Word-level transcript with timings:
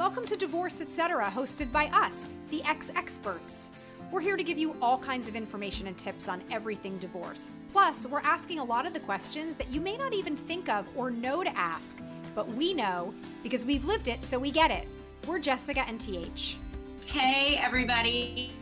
Welcome 0.00 0.24
to 0.28 0.36
Divorce 0.36 0.80
Etc., 0.80 1.30
hosted 1.30 1.70
by 1.70 1.88
us, 1.88 2.34
the 2.48 2.62
ex 2.64 2.90
experts. 2.96 3.70
We're 4.10 4.22
here 4.22 4.38
to 4.38 4.42
give 4.42 4.56
you 4.56 4.74
all 4.80 4.96
kinds 4.96 5.28
of 5.28 5.36
information 5.36 5.88
and 5.88 5.98
tips 5.98 6.26
on 6.26 6.40
everything 6.50 6.96
divorce. 6.96 7.50
Plus, 7.68 8.06
we're 8.06 8.22
asking 8.22 8.60
a 8.60 8.64
lot 8.64 8.86
of 8.86 8.94
the 8.94 9.00
questions 9.00 9.56
that 9.56 9.68
you 9.68 9.78
may 9.78 9.98
not 9.98 10.14
even 10.14 10.38
think 10.38 10.70
of 10.70 10.86
or 10.96 11.10
know 11.10 11.44
to 11.44 11.54
ask, 11.54 11.98
but 12.34 12.48
we 12.48 12.72
know 12.72 13.12
because 13.42 13.66
we've 13.66 13.84
lived 13.84 14.08
it, 14.08 14.24
so 14.24 14.38
we 14.38 14.50
get 14.50 14.70
it. 14.70 14.88
We're 15.26 15.38
Jessica 15.38 15.86
and 15.86 16.00
TH. 16.00 16.56
Hey, 17.04 17.58
everybody. 17.62 18.54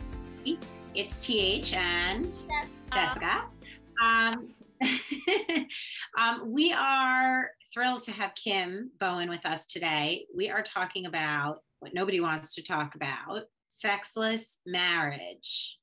It's 0.93 1.25
TH 1.25 1.73
and 1.73 2.35
Jessica. 2.93 3.45
Um, 4.03 4.49
um, 6.17 6.51
we 6.51 6.73
are 6.73 7.51
thrilled 7.73 8.01
to 8.01 8.11
have 8.11 8.31
Kim 8.35 8.91
Bowen 8.99 9.29
with 9.29 9.45
us 9.45 9.65
today. 9.67 10.25
We 10.35 10.49
are 10.49 10.63
talking 10.63 11.05
about 11.05 11.59
what 11.79 11.93
nobody 11.93 12.19
wants 12.19 12.55
to 12.55 12.63
talk 12.63 12.95
about 12.95 13.43
sexless 13.69 14.59
marriage. 14.65 15.77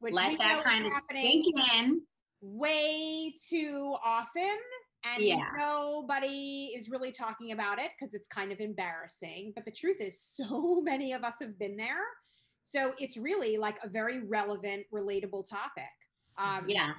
Which 0.00 0.14
Let 0.14 0.38
that 0.38 0.62
kind 0.64 0.86
of 0.86 0.92
sink 1.10 1.44
in. 1.74 2.00
way 2.40 3.34
too 3.48 3.96
often 4.04 4.56
and 5.04 5.22
Yeah. 5.22 5.48
nobody 5.56 6.72
is 6.76 6.88
really 6.88 7.10
talking 7.12 7.52
about 7.52 7.78
it 7.78 7.90
because 7.98 8.14
it's 8.14 8.26
kind 8.28 8.52
of 8.52 8.60
embarrassing 8.60 9.52
but 9.56 9.64
the 9.64 9.70
truth 9.72 9.96
is 10.00 10.20
so 10.36 10.80
many 10.80 11.12
of 11.12 11.24
us 11.24 11.34
have 11.40 11.58
been 11.58 11.76
there 11.76 12.04
so 12.62 12.94
it's 12.98 13.16
really 13.16 13.56
like 13.56 13.78
a 13.82 13.88
very 13.88 14.24
relevant 14.24 14.86
relatable 14.92 15.48
topic 15.48 15.84
um 16.36 16.64
Yeah. 16.68 16.92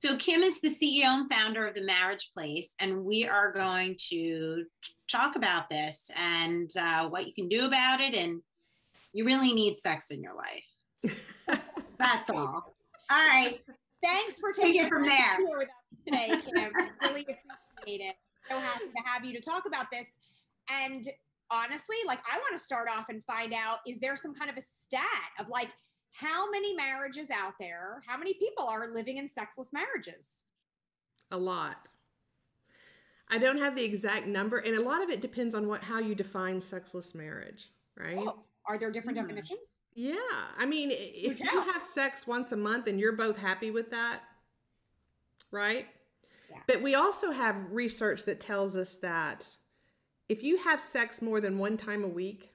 So, 0.00 0.16
Kim 0.16 0.42
is 0.42 0.58
the 0.58 0.68
CEO 0.68 1.04
and 1.04 1.30
founder 1.30 1.66
of 1.66 1.74
the 1.74 1.82
Marriage 1.82 2.30
Place, 2.32 2.74
and 2.78 3.04
we 3.04 3.26
are 3.26 3.52
going 3.52 3.96
to 4.08 4.64
talk 5.06 5.36
about 5.36 5.68
this 5.68 6.10
and 6.16 6.70
uh, 6.78 7.08
what 7.10 7.26
you 7.26 7.34
can 7.34 7.46
do 7.46 7.66
about 7.66 8.00
it. 8.00 8.14
And 8.14 8.40
you 9.12 9.26
really 9.26 9.52
need 9.52 9.76
sex 9.76 10.10
in 10.10 10.22
your 10.22 10.32
life. 10.34 11.60
That's 11.98 12.30
all. 12.30 12.74
All 13.10 13.28
right. 13.28 13.60
thanks 14.02 14.38
for 14.40 14.50
taking 14.52 14.82
it 14.82 14.88
from 14.88 15.06
there. 15.06 15.36
today 16.06 16.28
Kim. 16.42 16.72
really 17.02 17.26
appreciate 17.28 18.00
it 18.00 18.16
so 18.48 18.58
happy 18.58 18.86
to 18.86 19.02
have 19.04 19.24
you 19.24 19.34
to 19.34 19.40
talk 19.40 19.64
about 19.66 19.86
this 19.92 20.06
and 20.70 21.08
honestly 21.50 21.96
like 22.06 22.18
i 22.32 22.38
want 22.38 22.56
to 22.56 22.58
start 22.58 22.88
off 22.88 23.06
and 23.08 23.22
find 23.24 23.52
out 23.52 23.78
is 23.86 24.00
there 24.00 24.16
some 24.16 24.34
kind 24.34 24.50
of 24.50 24.56
a 24.56 24.62
stat 24.62 25.04
of 25.38 25.48
like 25.48 25.68
how 26.12 26.50
many 26.50 26.74
marriages 26.74 27.28
out 27.30 27.54
there 27.58 28.02
how 28.06 28.16
many 28.18 28.34
people 28.34 28.64
are 28.66 28.92
living 28.92 29.16
in 29.16 29.26
sexless 29.28 29.72
marriages? 29.72 30.44
A 31.30 31.36
lot. 31.36 31.88
I 33.30 33.38
don't 33.38 33.58
have 33.58 33.74
the 33.74 33.84
exact 33.84 34.26
number 34.26 34.58
and 34.58 34.76
a 34.76 34.82
lot 34.82 35.02
of 35.02 35.08
it 35.08 35.20
depends 35.22 35.54
on 35.54 35.66
what 35.66 35.82
how 35.82 35.98
you 35.98 36.14
define 36.14 36.60
sexless 36.60 37.14
marriage 37.14 37.70
right? 37.98 38.18
Oh, 38.18 38.40
are 38.66 38.78
there 38.78 38.90
different 38.90 39.18
Hmm. 39.18 39.24
definitions? 39.26 39.76
Yeah. 39.94 40.16
I 40.58 40.66
mean 40.66 40.90
if 40.92 41.40
you 41.40 41.60
have 41.60 41.82
sex 41.82 42.26
once 42.26 42.52
a 42.52 42.56
month 42.56 42.86
and 42.86 43.00
you're 43.00 43.12
both 43.16 43.38
happy 43.38 43.70
with 43.70 43.90
that 43.90 44.20
right? 45.50 45.86
Yeah. 46.50 46.58
but 46.66 46.82
we 46.82 46.94
also 46.94 47.30
have 47.30 47.56
research 47.70 48.24
that 48.24 48.38
tells 48.40 48.76
us 48.76 48.96
that 48.98 49.48
if 50.28 50.42
you 50.42 50.58
have 50.58 50.80
sex 50.80 51.22
more 51.22 51.40
than 51.40 51.56
one 51.58 51.76
time 51.78 52.04
a 52.04 52.08
week 52.08 52.51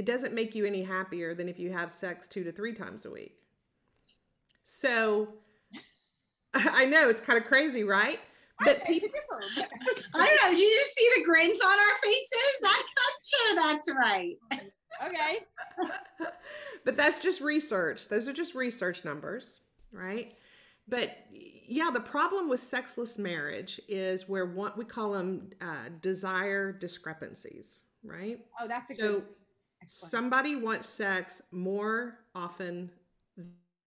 it 0.00 0.06
doesn't 0.06 0.32
make 0.32 0.54
you 0.54 0.64
any 0.64 0.82
happier 0.82 1.34
than 1.34 1.46
if 1.46 1.58
you 1.58 1.70
have 1.70 1.92
sex 1.92 2.26
two 2.26 2.42
to 2.42 2.50
three 2.50 2.72
times 2.72 3.04
a 3.04 3.10
week 3.10 3.34
so 4.64 5.28
i 6.54 6.86
know 6.86 7.10
it's 7.10 7.20
kind 7.20 7.38
of 7.38 7.44
crazy 7.44 7.84
right 7.84 8.18
but 8.64 8.78
beg 8.86 9.02
people 9.02 9.12
I 9.38 9.38
to 9.40 9.54
differ. 9.54 9.68
don't 10.14 10.42
know. 10.42 10.50
Did 10.50 10.58
you 10.58 10.70
just 10.78 10.94
see 10.94 11.10
the 11.16 11.24
grins 11.24 11.60
on 11.62 11.78
our 11.78 11.96
faces? 12.02 12.62
I'm 12.64 12.84
not 13.00 13.14
sure 13.30 13.56
that's 13.56 13.90
right. 13.92 14.36
okay 15.06 15.38
but 16.84 16.96
that's 16.96 17.22
just 17.22 17.40
research. 17.42 18.08
Those 18.08 18.26
are 18.28 18.32
just 18.32 18.54
research 18.54 19.04
numbers, 19.04 19.60
right? 19.92 20.32
But 20.88 21.10
yeah, 21.30 21.90
the 21.92 22.00
problem 22.00 22.48
with 22.48 22.60
sexless 22.60 23.18
marriage 23.18 23.80
is 23.88 24.28
where 24.28 24.46
what 24.46 24.76
we 24.78 24.84
call 24.84 25.12
them 25.12 25.50
uh, 25.60 25.90
desire 26.00 26.72
discrepancies, 26.72 27.80
right? 28.02 28.40
oh 28.60 28.66
that's 28.68 28.90
a 28.90 28.94
So 28.94 29.00
good 29.00 29.08
excellent. 29.08 29.24
Somebody 29.90 30.54
wants 30.54 30.88
sex 30.88 31.42
more 31.50 32.20
often 32.32 32.88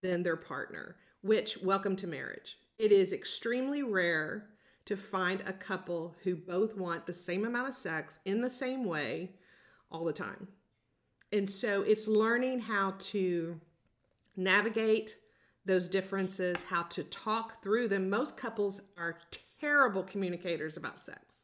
than 0.02 0.22
their 0.22 0.36
partner, 0.36 0.96
which 1.22 1.56
welcome 1.62 1.96
to 1.96 2.06
marriage. 2.06 2.58
It 2.78 2.92
is 2.92 3.14
extremely 3.14 3.82
rare 3.82 4.50
to 4.84 4.98
find 4.98 5.40
a 5.46 5.52
couple 5.54 6.14
who 6.22 6.36
both 6.36 6.76
want 6.76 7.06
the 7.06 7.14
same 7.14 7.46
amount 7.46 7.70
of 7.70 7.74
sex 7.74 8.18
in 8.26 8.42
the 8.42 8.50
same 8.50 8.84
way 8.84 9.30
all 9.90 10.04
the 10.04 10.12
time. 10.12 10.46
And 11.32 11.48
so 11.48 11.80
it's 11.80 12.06
learning 12.06 12.60
how 12.60 12.96
to 12.98 13.58
navigate 14.36 15.16
those 15.64 15.88
differences, 15.88 16.62
how 16.68 16.82
to 16.82 17.04
talk 17.04 17.62
through 17.62 17.88
them. 17.88 18.10
Most 18.10 18.36
couples 18.36 18.82
are 18.98 19.20
terrible 19.58 20.02
communicators 20.02 20.76
about 20.76 21.00
sex 21.00 21.43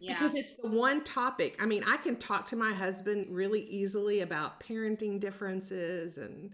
Yeah. 0.00 0.14
because 0.14 0.34
it's 0.34 0.54
the 0.54 0.68
one 0.68 1.04
topic. 1.04 1.56
I 1.60 1.66
mean, 1.66 1.84
I 1.86 1.96
can 1.96 2.16
talk 2.16 2.46
to 2.46 2.56
my 2.56 2.72
husband 2.72 3.26
really 3.30 3.62
easily 3.62 4.20
about 4.20 4.60
parenting 4.60 5.20
differences 5.20 6.18
and 6.18 6.52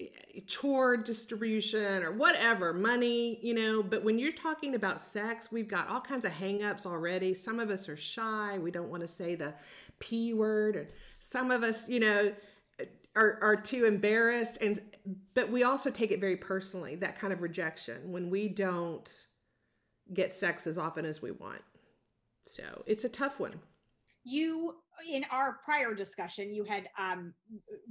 eh, 0.00 0.06
chore 0.46 0.96
distribution 0.96 2.02
or 2.02 2.12
whatever, 2.12 2.72
money, 2.72 3.38
you 3.42 3.54
know, 3.54 3.82
but 3.82 4.02
when 4.02 4.18
you're 4.18 4.32
talking 4.32 4.74
about 4.74 5.00
sex, 5.00 5.52
we've 5.52 5.68
got 5.68 5.88
all 5.88 6.00
kinds 6.00 6.24
of 6.24 6.32
hangups 6.32 6.86
already. 6.86 7.34
Some 7.34 7.60
of 7.60 7.70
us 7.70 7.88
are 7.88 7.96
shy, 7.96 8.58
we 8.58 8.70
don't 8.70 8.90
want 8.90 9.02
to 9.02 9.08
say 9.08 9.34
the 9.34 9.54
P 9.98 10.32
word, 10.32 10.76
and 10.76 10.86
some 11.18 11.50
of 11.50 11.62
us, 11.62 11.88
you 11.88 12.00
know, 12.00 12.32
are, 13.18 13.38
are 13.42 13.56
too 13.56 13.84
embarrassed 13.84 14.58
and 14.60 14.80
but 15.34 15.50
we 15.50 15.64
also 15.64 15.90
take 15.90 16.12
it 16.12 16.20
very 16.20 16.36
personally 16.36 16.94
that 16.96 17.18
kind 17.18 17.32
of 17.32 17.42
rejection 17.42 18.12
when 18.12 18.30
we 18.30 18.48
don't 18.48 19.26
get 20.14 20.34
sex 20.34 20.66
as 20.66 20.78
often 20.78 21.04
as 21.04 21.20
we 21.20 21.32
want 21.32 21.62
so 22.48 22.82
it's 22.86 23.04
a 23.04 23.08
tough 23.08 23.38
one. 23.40 23.54
You 24.24 24.74
in 25.08 25.24
our 25.30 25.58
prior 25.64 25.94
discussion 25.94 26.52
you 26.52 26.64
had 26.64 26.88
um 26.98 27.32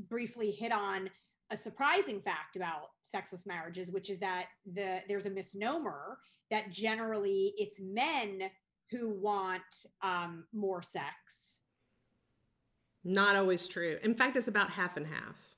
briefly 0.09 0.51
hit 0.51 0.71
on 0.71 1.09
a 1.51 1.57
surprising 1.57 2.19
fact 2.19 2.57
about 2.57 2.89
sexless 3.01 3.45
marriages 3.47 3.89
which 3.89 4.09
is 4.09 4.19
that 4.19 4.47
the 4.73 4.99
there's 5.07 5.25
a 5.25 5.29
misnomer 5.29 6.17
that 6.51 6.69
generally 6.69 7.53
it's 7.57 7.77
men 7.79 8.49
who 8.91 9.09
want 9.09 9.61
um 10.01 10.45
more 10.53 10.81
sex. 10.81 11.15
Not 13.03 13.35
always 13.35 13.67
true. 13.67 13.97
In 14.03 14.15
fact 14.15 14.35
it's 14.35 14.47
about 14.47 14.71
half 14.71 14.97
and 14.97 15.07
half. 15.07 15.55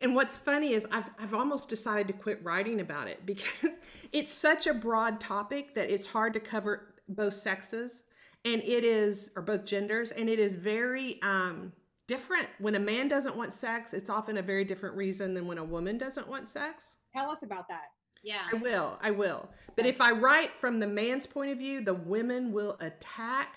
And 0.00 0.14
what's 0.14 0.36
funny 0.36 0.74
is 0.74 0.86
I've, 0.92 1.10
I've 1.18 1.34
almost 1.34 1.68
decided 1.68 2.06
to 2.08 2.12
quit 2.12 2.42
writing 2.44 2.80
about 2.80 3.08
it 3.08 3.26
because 3.26 3.70
it's 4.12 4.32
such 4.32 4.66
a 4.66 4.74
broad 4.74 5.20
topic 5.20 5.74
that 5.74 5.90
it's 5.90 6.06
hard 6.06 6.34
to 6.34 6.40
cover 6.40 6.94
both 7.08 7.34
sexes 7.34 8.02
and 8.44 8.62
it 8.62 8.84
is 8.84 9.30
or 9.36 9.42
both 9.42 9.64
genders 9.64 10.12
and 10.12 10.28
it 10.28 10.38
is 10.38 10.56
very 10.56 11.20
um, 11.22 11.72
different 12.06 12.48
when 12.58 12.74
a 12.74 12.80
man 12.80 13.08
doesn't 13.08 13.36
want 13.36 13.52
sex 13.52 13.92
it's 13.92 14.10
often 14.10 14.38
a 14.38 14.42
very 14.42 14.64
different 14.64 14.96
reason 14.96 15.34
than 15.34 15.46
when 15.46 15.58
a 15.58 15.64
woman 15.64 15.98
doesn't 15.98 16.28
want 16.28 16.48
sex 16.48 16.96
tell 17.14 17.30
us 17.30 17.42
about 17.42 17.68
that 17.68 17.88
yeah. 18.22 18.42
I 18.52 18.56
will. 18.56 18.98
I 19.02 19.10
will. 19.10 19.48
But 19.76 19.86
if 19.86 20.00
I 20.00 20.10
write 20.12 20.56
from 20.56 20.80
the 20.80 20.86
man's 20.86 21.26
point 21.26 21.50
of 21.50 21.58
view, 21.58 21.80
the 21.80 21.94
women 21.94 22.52
will 22.52 22.76
attack. 22.80 23.56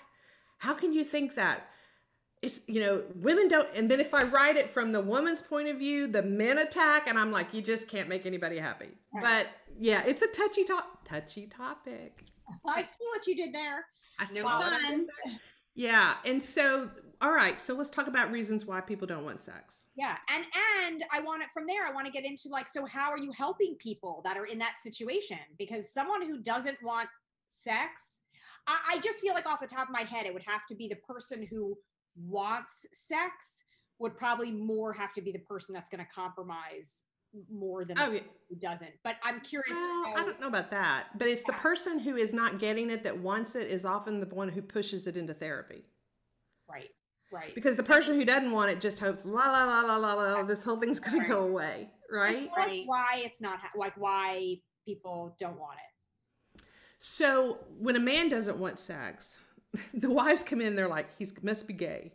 How 0.58 0.74
can 0.74 0.92
you 0.92 1.04
think 1.04 1.34
that? 1.34 1.68
It's, 2.42 2.62
you 2.66 2.80
know, 2.80 3.02
women 3.16 3.48
don't. 3.48 3.68
And 3.74 3.90
then 3.90 4.00
if 4.00 4.14
I 4.14 4.22
write 4.24 4.56
it 4.56 4.70
from 4.70 4.92
the 4.92 5.00
woman's 5.00 5.42
point 5.42 5.68
of 5.68 5.78
view, 5.78 6.06
the 6.06 6.22
men 6.22 6.58
attack. 6.58 7.06
And 7.06 7.18
I'm 7.18 7.30
like, 7.30 7.52
you 7.52 7.62
just 7.62 7.88
can't 7.88 8.08
make 8.08 8.26
anybody 8.26 8.58
happy. 8.58 8.88
Right. 9.14 9.22
But 9.22 9.46
yeah, 9.78 10.02
it's 10.06 10.22
a 10.22 10.28
touchy, 10.28 10.64
top, 10.64 11.06
touchy 11.06 11.46
topic. 11.46 12.24
Oh, 12.50 12.70
i 12.70 12.82
see 12.82 13.06
what 13.14 13.26
you 13.26 13.36
did 13.36 13.54
there 13.54 13.84
I 14.20 14.24
saw 14.26 14.60
fun. 14.60 14.90
did 14.90 15.08
there. 15.24 15.34
Yeah. 15.74 16.14
And 16.26 16.40
so, 16.42 16.90
all 17.22 17.32
right. 17.32 17.58
So 17.58 17.74
let's 17.74 17.88
talk 17.88 18.06
about 18.06 18.30
reasons 18.30 18.66
why 18.66 18.80
people 18.82 19.06
don't 19.06 19.24
want 19.24 19.42
sex. 19.42 19.86
yeah 19.96 20.16
and 20.28 20.44
and 20.86 21.02
i 21.12 21.18
want 21.20 21.42
it 21.42 21.48
from 21.54 21.64
there 21.66 21.86
i 21.86 21.92
want 21.92 22.06
to 22.06 22.12
get 22.12 22.24
into 22.24 22.48
like 22.50 22.68
so 22.68 22.84
how 22.84 23.10
are 23.10 23.18
you 23.18 23.32
helping 23.32 23.74
people 23.76 24.20
that 24.24 24.36
are 24.36 24.44
in 24.46 24.58
that 24.58 24.74
situation 24.82 25.38
because 25.58 25.92
someone 25.92 26.22
who 26.26 26.42
doesn't 26.42 26.76
want 26.82 27.08
sex 27.48 28.20
I, 28.66 28.78
I 28.92 28.98
just 29.00 29.18
feel 29.20 29.34
like 29.34 29.46
off 29.46 29.60
the 29.60 29.66
top 29.66 29.88
of 29.88 29.92
my 29.92 30.02
head 30.02 30.26
it 30.26 30.34
would 30.34 30.44
have 30.46 30.66
to 30.68 30.74
be 30.74 30.88
the 30.88 30.96
person 30.96 31.46
who 31.48 31.76
wants 32.16 32.86
sex 32.92 33.32
would 33.98 34.16
probably 34.16 34.50
more 34.50 34.92
have 34.92 35.12
to 35.14 35.22
be 35.22 35.32
the 35.32 35.38
person 35.40 35.72
that's 35.74 35.88
going 35.88 36.04
to 36.04 36.10
compromise 36.14 37.04
more 37.50 37.84
than 37.84 37.96
the 37.96 38.06
Oh, 38.06 38.10
yeah. 38.12 38.20
who 38.50 38.56
doesn't 38.56 38.90
but 39.04 39.16
i'm 39.22 39.40
curious 39.40 39.70
Well, 39.72 40.04
to 40.14 40.20
I 40.20 40.24
don't 40.24 40.40
know 40.40 40.48
about 40.48 40.70
that, 40.70 41.08
but 41.18 41.28
it's 41.28 41.42
the 41.44 41.54
person 41.54 41.98
who 41.98 42.16
is 42.16 42.32
not 42.34 42.58
getting 42.58 42.90
it 42.90 43.02
that 43.04 43.18
wants 43.18 43.54
it 43.54 43.68
is 43.68 43.84
often 43.84 44.20
the 44.20 44.26
one 44.34 44.48
who 44.50 44.60
pushes 44.62 45.06
it 45.06 45.16
into 45.16 45.32
therapy. 45.34 45.84
right 46.68 46.90
right 47.32 47.54
Because 47.54 47.76
the 47.78 47.82
person 47.82 48.16
who 48.18 48.24
doesn't 48.26 48.52
want 48.52 48.70
it 48.70 48.80
just 48.80 49.00
hopes 49.00 49.24
la 49.24 49.50
la 49.50 49.64
la 49.64 49.80
la 49.82 49.96
la 49.96 50.12
la 50.14 50.42
this 50.42 50.62
whole 50.64 50.78
thing's 50.78 51.00
gonna 51.00 51.26
go 51.26 51.44
away, 51.46 51.90
right? 52.10 52.50
Tell 52.54 52.66
Right. 52.66 52.82
why 52.86 53.22
it's 53.24 53.40
not 53.40 53.58
ha- 53.58 53.70
like 53.76 53.94
why 53.96 54.56
people 54.86 55.34
don't 55.40 55.58
want 55.58 55.78
it 55.78 56.62
So 56.98 57.58
when 57.78 57.96
a 57.96 58.00
man 58.00 58.28
doesn't 58.28 58.58
want 58.58 58.78
sex, 58.78 59.38
the 59.94 60.10
wives 60.10 60.42
come 60.42 60.60
in, 60.60 60.76
they're 60.76 60.88
like, 60.88 61.08
he 61.18 61.26
must 61.42 61.66
be 61.66 61.72
gay. 61.72 62.12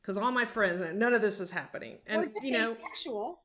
because 0.00 0.16
all 0.16 0.30
my 0.30 0.44
friends, 0.44 0.80
none 0.94 1.12
of 1.14 1.20
this 1.20 1.40
is 1.40 1.50
happening. 1.50 1.98
And 2.06 2.30
you 2.42 2.52
know, 2.52 2.76
asexual. 2.76 3.40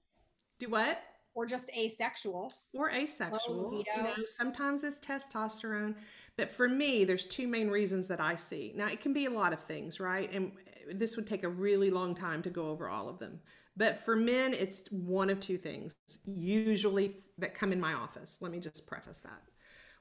Do 0.60 0.70
what? 0.70 1.00
Or 1.36 1.46
just 1.46 1.70
asexual. 1.70 2.52
Or 2.74 2.92
asexual. 2.92 3.84
You 3.96 4.04
know, 4.04 4.14
sometimes 4.26 4.84
it's 4.84 5.00
testosterone. 5.00 5.96
But 6.38 6.52
for 6.52 6.68
me, 6.68 7.06
there's 7.06 7.26
two 7.26 7.48
main 7.48 7.70
reasons 7.70 8.08
that 8.10 8.20
I 8.20 8.36
see. 8.36 8.74
Now, 8.76 8.88
it 8.88 9.00
can 9.00 9.14
be 9.14 9.26
a 9.26 9.30
lot 9.30 9.54
of 9.54 9.62
things, 9.62 10.00
right? 10.00 10.32
And 10.34 10.52
uh, 10.52 10.94
this 10.96 11.16
would 11.16 11.28
take 11.28 11.44
a 11.44 11.50
really 11.50 11.92
long 11.92 12.16
time 12.16 12.42
to 12.44 12.50
go 12.50 12.70
over 12.70 12.90
all 12.90 13.08
of 13.08 13.20
them. 13.20 13.40
But 13.78 13.98
for 13.98 14.16
men, 14.16 14.54
it's 14.54 14.86
one 14.92 15.30
of 15.30 15.40
two 15.40 15.58
things, 15.58 15.94
usually 16.26 17.16
that 17.38 17.54
come 17.54 17.72
in 17.72 17.80
my 17.80 17.94
office. 17.94 18.40
Let 18.42 18.52
me 18.52 18.60
just 18.60 18.86
preface 18.86 19.20
that. 19.20 19.42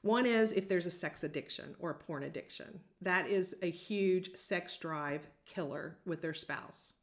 One 0.01 0.25
is 0.25 0.51
if 0.53 0.67
there's 0.67 0.85
a 0.85 0.91
sex 0.91 1.23
addiction 1.23 1.75
or 1.79 1.91
a 1.91 1.95
porn 1.95 2.23
addiction. 2.23 2.79
That 3.01 3.27
is 3.27 3.55
a 3.61 3.69
huge 3.69 4.35
sex 4.35 4.77
drive 4.77 5.27
killer 5.45 5.97
with 6.05 6.21
their 6.21 6.33
spouse. 6.33 6.93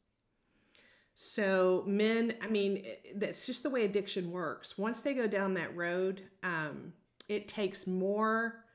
So, 1.19 1.83
men, 1.87 2.35
I 2.43 2.47
mean, 2.47 2.85
that's 3.15 3.47
just 3.47 3.63
the 3.63 3.71
way 3.71 3.85
addiction 3.85 4.29
works. 4.29 4.77
Once 4.77 5.01
they 5.01 5.15
go 5.15 5.25
down 5.25 5.55
that 5.55 5.75
road, 5.75 6.21
um, 6.43 6.93
it 7.27 7.47
takes 7.47 7.87
more, 7.87 8.65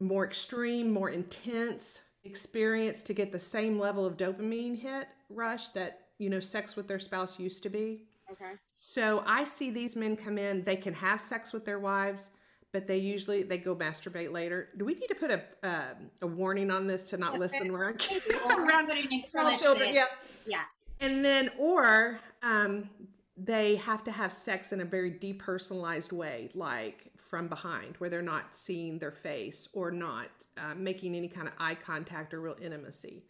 more 0.00 0.24
extreme, 0.26 0.90
more 0.90 1.10
intense 1.10 2.02
experience 2.24 3.04
to 3.04 3.14
get 3.14 3.30
the 3.30 3.38
same 3.38 3.78
level 3.78 4.04
of 4.04 4.16
dopamine 4.16 4.76
hit 4.76 5.06
rush 5.30 5.68
that, 5.68 6.08
you 6.18 6.28
know, 6.28 6.40
sex 6.40 6.74
with 6.74 6.88
their 6.88 6.98
spouse 6.98 7.38
used 7.38 7.62
to 7.62 7.70
be. 7.70 8.02
Okay. 8.32 8.54
So 8.74 9.22
I 9.24 9.44
see 9.44 9.70
these 9.70 9.94
men 9.94 10.16
come 10.16 10.38
in, 10.38 10.64
they 10.64 10.74
can 10.74 10.92
have 10.92 11.20
sex 11.20 11.52
with 11.52 11.64
their 11.64 11.78
wives 11.78 12.30
but 12.72 12.86
they 12.86 12.96
usually 12.96 13.42
they 13.42 13.58
go 13.58 13.76
masturbate 13.76 14.32
later. 14.32 14.70
Do 14.78 14.86
we 14.86 14.94
need 14.94 15.08
to 15.08 15.14
put 15.14 15.30
a 15.30 15.42
uh, 15.62 15.94
a 16.22 16.26
warning 16.26 16.70
on 16.70 16.86
this 16.86 17.04
to 17.10 17.18
not 17.18 17.38
listen 17.38 17.70
around 17.74 18.02
around 18.48 18.90
small 19.28 19.54
children? 19.56 19.92
Yeah, 19.92 20.06
yeah. 20.46 20.62
And 21.02 21.24
then 21.24 21.50
or 21.58 22.20
um, 22.42 22.88
they 23.36 23.76
have 23.76 24.02
to 24.04 24.12
have 24.12 24.32
sex 24.32 24.72
in 24.72 24.80
a 24.80 24.84
very 24.84 25.10
depersonalized 25.10 26.12
way, 26.12 26.48
like 26.54 27.10
from 27.18 27.48
behind, 27.48 27.96
where 27.96 28.08
they're 28.08 28.22
not 28.22 28.56
seeing 28.56 28.98
their 28.98 29.12
face 29.12 29.68
or 29.74 29.90
not 29.90 30.28
uh, 30.56 30.74
making 30.74 31.14
any 31.14 31.28
kind 31.28 31.48
of 31.48 31.54
eye 31.58 31.74
contact 31.74 32.32
or 32.32 32.40
real 32.40 32.56
intimacy. 32.62 33.24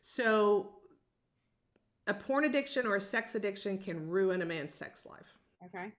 So, 0.00 0.70
a 2.06 2.14
porn 2.14 2.44
addiction 2.44 2.86
or 2.86 2.96
a 2.96 3.00
sex 3.00 3.34
addiction 3.34 3.76
can 3.76 4.08
ruin 4.08 4.40
a 4.40 4.46
man's 4.46 4.72
sex 4.72 5.04
life. 5.04 5.34
Okay. 5.64 5.92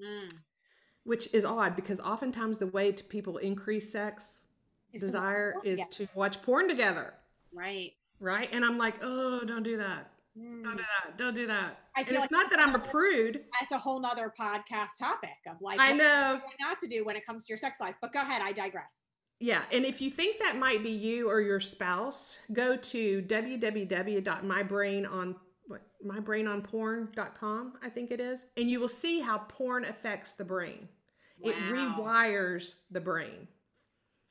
Mm 0.00 0.30
which 1.08 1.26
is 1.32 1.42
odd 1.42 1.74
because 1.74 2.00
oftentimes 2.00 2.58
the 2.58 2.66
way 2.66 2.92
to 2.92 3.02
people 3.02 3.38
increase 3.38 3.90
sex 3.90 4.44
it's 4.92 5.02
desire 5.02 5.54
is 5.64 5.80
to 5.90 6.06
watch 6.14 6.42
porn 6.42 6.68
together. 6.68 7.14
Right. 7.50 7.92
Right. 8.20 8.50
And 8.52 8.62
I'm 8.62 8.76
like, 8.76 8.96
oh, 9.00 9.40
don't 9.46 9.62
do 9.62 9.78
that. 9.78 10.10
Mm. 10.38 10.62
Don't 10.62 10.76
do 10.76 10.82
that. 10.82 11.18
Don't 11.18 11.34
do 11.34 11.46
that. 11.46 11.78
I 11.96 12.04
feel 12.04 12.14
and 12.14 12.24
it's 12.24 12.32
like 12.32 12.42
not 12.42 12.50
that 12.50 12.60
I'm 12.60 12.74
a 12.74 12.78
prude. 12.78 13.44
That's 13.58 13.72
a 13.72 13.78
whole 13.78 14.00
nother 14.00 14.32
podcast 14.38 14.98
topic 14.98 15.30
of 15.48 15.56
like, 15.60 15.80
I 15.80 15.92
know 15.92 16.40
not 16.60 16.78
to 16.80 16.88
do 16.88 17.04
when 17.04 17.16
it 17.16 17.26
comes 17.26 17.44
to 17.46 17.48
your 17.50 17.58
sex 17.58 17.80
life. 17.80 17.96
But 18.00 18.12
go 18.12 18.20
ahead. 18.20 18.42
I 18.42 18.52
digress. 18.52 19.02
Yeah. 19.40 19.62
And 19.72 19.84
if 19.84 20.00
you 20.00 20.10
think 20.10 20.38
that 20.38 20.56
might 20.56 20.82
be 20.82 20.90
you 20.90 21.28
or 21.28 21.40
your 21.40 21.60
spouse, 21.60 22.38
go 22.52 22.76
to 22.76 23.24
what 25.66 25.82
mybrainonporn.com 26.06 27.72
i 27.82 27.88
think 27.90 28.10
it 28.10 28.20
is 28.20 28.46
and 28.56 28.70
you 28.70 28.80
will 28.80 28.88
see 28.88 29.20
how 29.20 29.36
porn 29.36 29.84
affects 29.84 30.32
the 30.32 30.44
brain 30.44 30.88
Wow. 31.40 31.50
It 31.50 31.56
rewires 31.72 32.74
the 32.90 33.00
brain. 33.00 33.48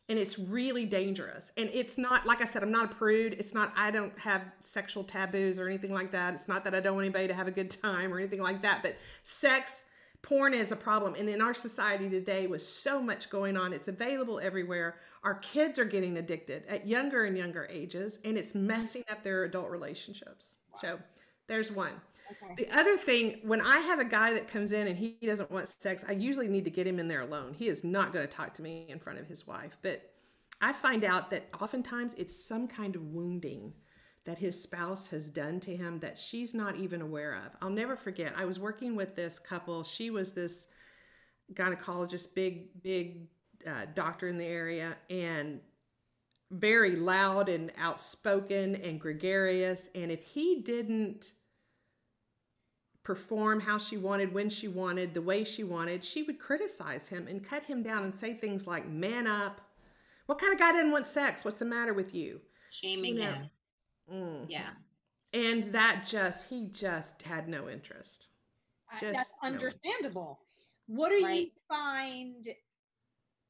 And 0.09 0.17
it's 0.17 0.39
really 0.39 0.85
dangerous. 0.85 1.51
And 1.57 1.69
it's 1.73 1.97
not, 1.97 2.25
like 2.25 2.41
I 2.41 2.45
said, 2.45 2.63
I'm 2.63 2.71
not 2.71 2.91
a 2.91 2.95
prude. 2.95 3.33
It's 3.33 3.53
not, 3.53 3.73
I 3.75 3.91
don't 3.91 4.17
have 4.19 4.41
sexual 4.61 5.03
taboos 5.03 5.59
or 5.59 5.67
anything 5.67 5.93
like 5.93 6.11
that. 6.11 6.33
It's 6.33 6.47
not 6.47 6.63
that 6.63 6.73
I 6.73 6.79
don't 6.79 6.95
want 6.95 7.05
anybody 7.05 7.27
to 7.27 7.33
have 7.33 7.47
a 7.47 7.51
good 7.51 7.69
time 7.69 8.13
or 8.13 8.17
anything 8.17 8.41
like 8.41 8.61
that. 8.61 8.81
But 8.83 8.95
sex, 9.23 9.83
porn 10.21 10.53
is 10.53 10.71
a 10.71 10.77
problem. 10.77 11.15
And 11.15 11.27
in 11.29 11.41
our 11.41 11.53
society 11.53 12.09
today, 12.09 12.47
with 12.47 12.61
so 12.61 13.01
much 13.01 13.29
going 13.29 13.57
on, 13.57 13.73
it's 13.73 13.89
available 13.89 14.39
everywhere. 14.39 14.95
Our 15.23 15.35
kids 15.35 15.77
are 15.77 15.85
getting 15.85 16.17
addicted 16.17 16.63
at 16.67 16.87
younger 16.87 17.25
and 17.25 17.37
younger 17.37 17.67
ages, 17.69 18.19
and 18.23 18.37
it's 18.37 18.55
messing 18.55 19.03
up 19.09 19.23
their 19.23 19.43
adult 19.43 19.69
relationships. 19.69 20.55
Wow. 20.73 20.79
So 20.81 20.99
there's 21.47 21.71
one. 21.71 21.93
Okay. 22.31 22.55
The 22.57 22.77
other 22.77 22.97
thing, 22.97 23.39
when 23.43 23.61
I 23.61 23.79
have 23.79 23.99
a 23.99 24.05
guy 24.05 24.33
that 24.33 24.47
comes 24.47 24.71
in 24.71 24.87
and 24.87 24.97
he 24.97 25.17
doesn't 25.23 25.49
want 25.51 25.69
sex, 25.69 26.03
I 26.07 26.13
usually 26.13 26.47
need 26.47 26.65
to 26.65 26.71
get 26.71 26.85
him 26.85 26.99
in 26.99 27.07
there 27.07 27.21
alone. 27.21 27.53
He 27.53 27.67
is 27.67 27.83
not 27.83 28.13
going 28.13 28.27
to 28.27 28.33
talk 28.33 28.53
to 28.55 28.61
me 28.61 28.85
in 28.89 28.99
front 28.99 29.19
of 29.19 29.27
his 29.27 29.47
wife. 29.47 29.77
But 29.81 30.13
I 30.61 30.73
find 30.73 31.03
out 31.03 31.29
that 31.31 31.47
oftentimes 31.61 32.13
it's 32.17 32.35
some 32.35 32.67
kind 32.67 32.95
of 32.95 33.03
wounding 33.03 33.73
that 34.25 34.37
his 34.37 34.61
spouse 34.61 35.07
has 35.07 35.29
done 35.29 35.59
to 35.61 35.75
him 35.75 35.99
that 35.99 36.17
she's 36.17 36.53
not 36.53 36.75
even 36.75 37.01
aware 37.01 37.35
of. 37.35 37.55
I'll 37.61 37.69
never 37.69 37.95
forget. 37.95 38.33
I 38.35 38.43
was 38.43 38.59
working 38.59 38.95
with 38.95 39.15
this 39.15 39.39
couple. 39.39 39.83
She 39.85 40.09
was 40.09 40.33
this 40.33 40.67
gynecologist, 41.53 42.33
big, 42.33 42.81
big 42.83 43.27
uh, 43.65 43.85
doctor 43.95 44.27
in 44.27 44.37
the 44.37 44.45
area, 44.45 44.97
and 45.09 45.61
very 46.51 46.95
loud 46.95 47.47
and 47.47 47.71
outspoken 47.77 48.75
and 48.75 48.99
gregarious. 48.99 49.89
And 49.95 50.11
if 50.11 50.23
he 50.23 50.61
didn't 50.61 51.31
perform 53.07 53.57
how 53.61 53.77
she 53.77 53.95
wanted, 53.95 54.33
when 54.33 54.49
she 54.49 54.67
wanted, 54.67 55.13
the 55.13 55.21
way 55.21 55.41
she 55.41 55.63
wanted, 55.63 56.03
she 56.03 56.23
would 56.23 56.37
criticize 56.37 57.07
him 57.07 57.25
and 57.29 57.41
cut 57.41 57.63
him 57.63 57.81
down 57.81 58.03
and 58.03 58.13
say 58.13 58.33
things 58.33 58.67
like, 58.67 58.85
man 58.89 59.25
up. 59.25 59.61
What 60.25 60.39
kind 60.39 60.51
of 60.51 60.59
guy 60.59 60.73
didn't 60.73 60.91
want 60.91 61.07
sex? 61.07 61.45
What's 61.45 61.59
the 61.59 61.63
matter 61.63 61.93
with 61.93 62.13
you? 62.13 62.41
Shaming 62.69 63.15
you 63.15 63.23
know? 63.23 63.31
him. 63.31 63.49
Mm. 64.13 64.45
Yeah. 64.49 64.71
And 65.31 65.71
that 65.71 66.05
just, 66.05 66.49
he 66.49 66.67
just 66.73 67.21
had 67.21 67.47
no 67.47 67.69
interest. 67.69 68.27
Just 68.99 69.15
That's 69.15 69.31
understandable. 69.41 70.41
No. 70.89 70.95
What 70.97 71.09
do 71.11 71.23
right. 71.23 71.39
you 71.39 71.47
find 71.69 72.49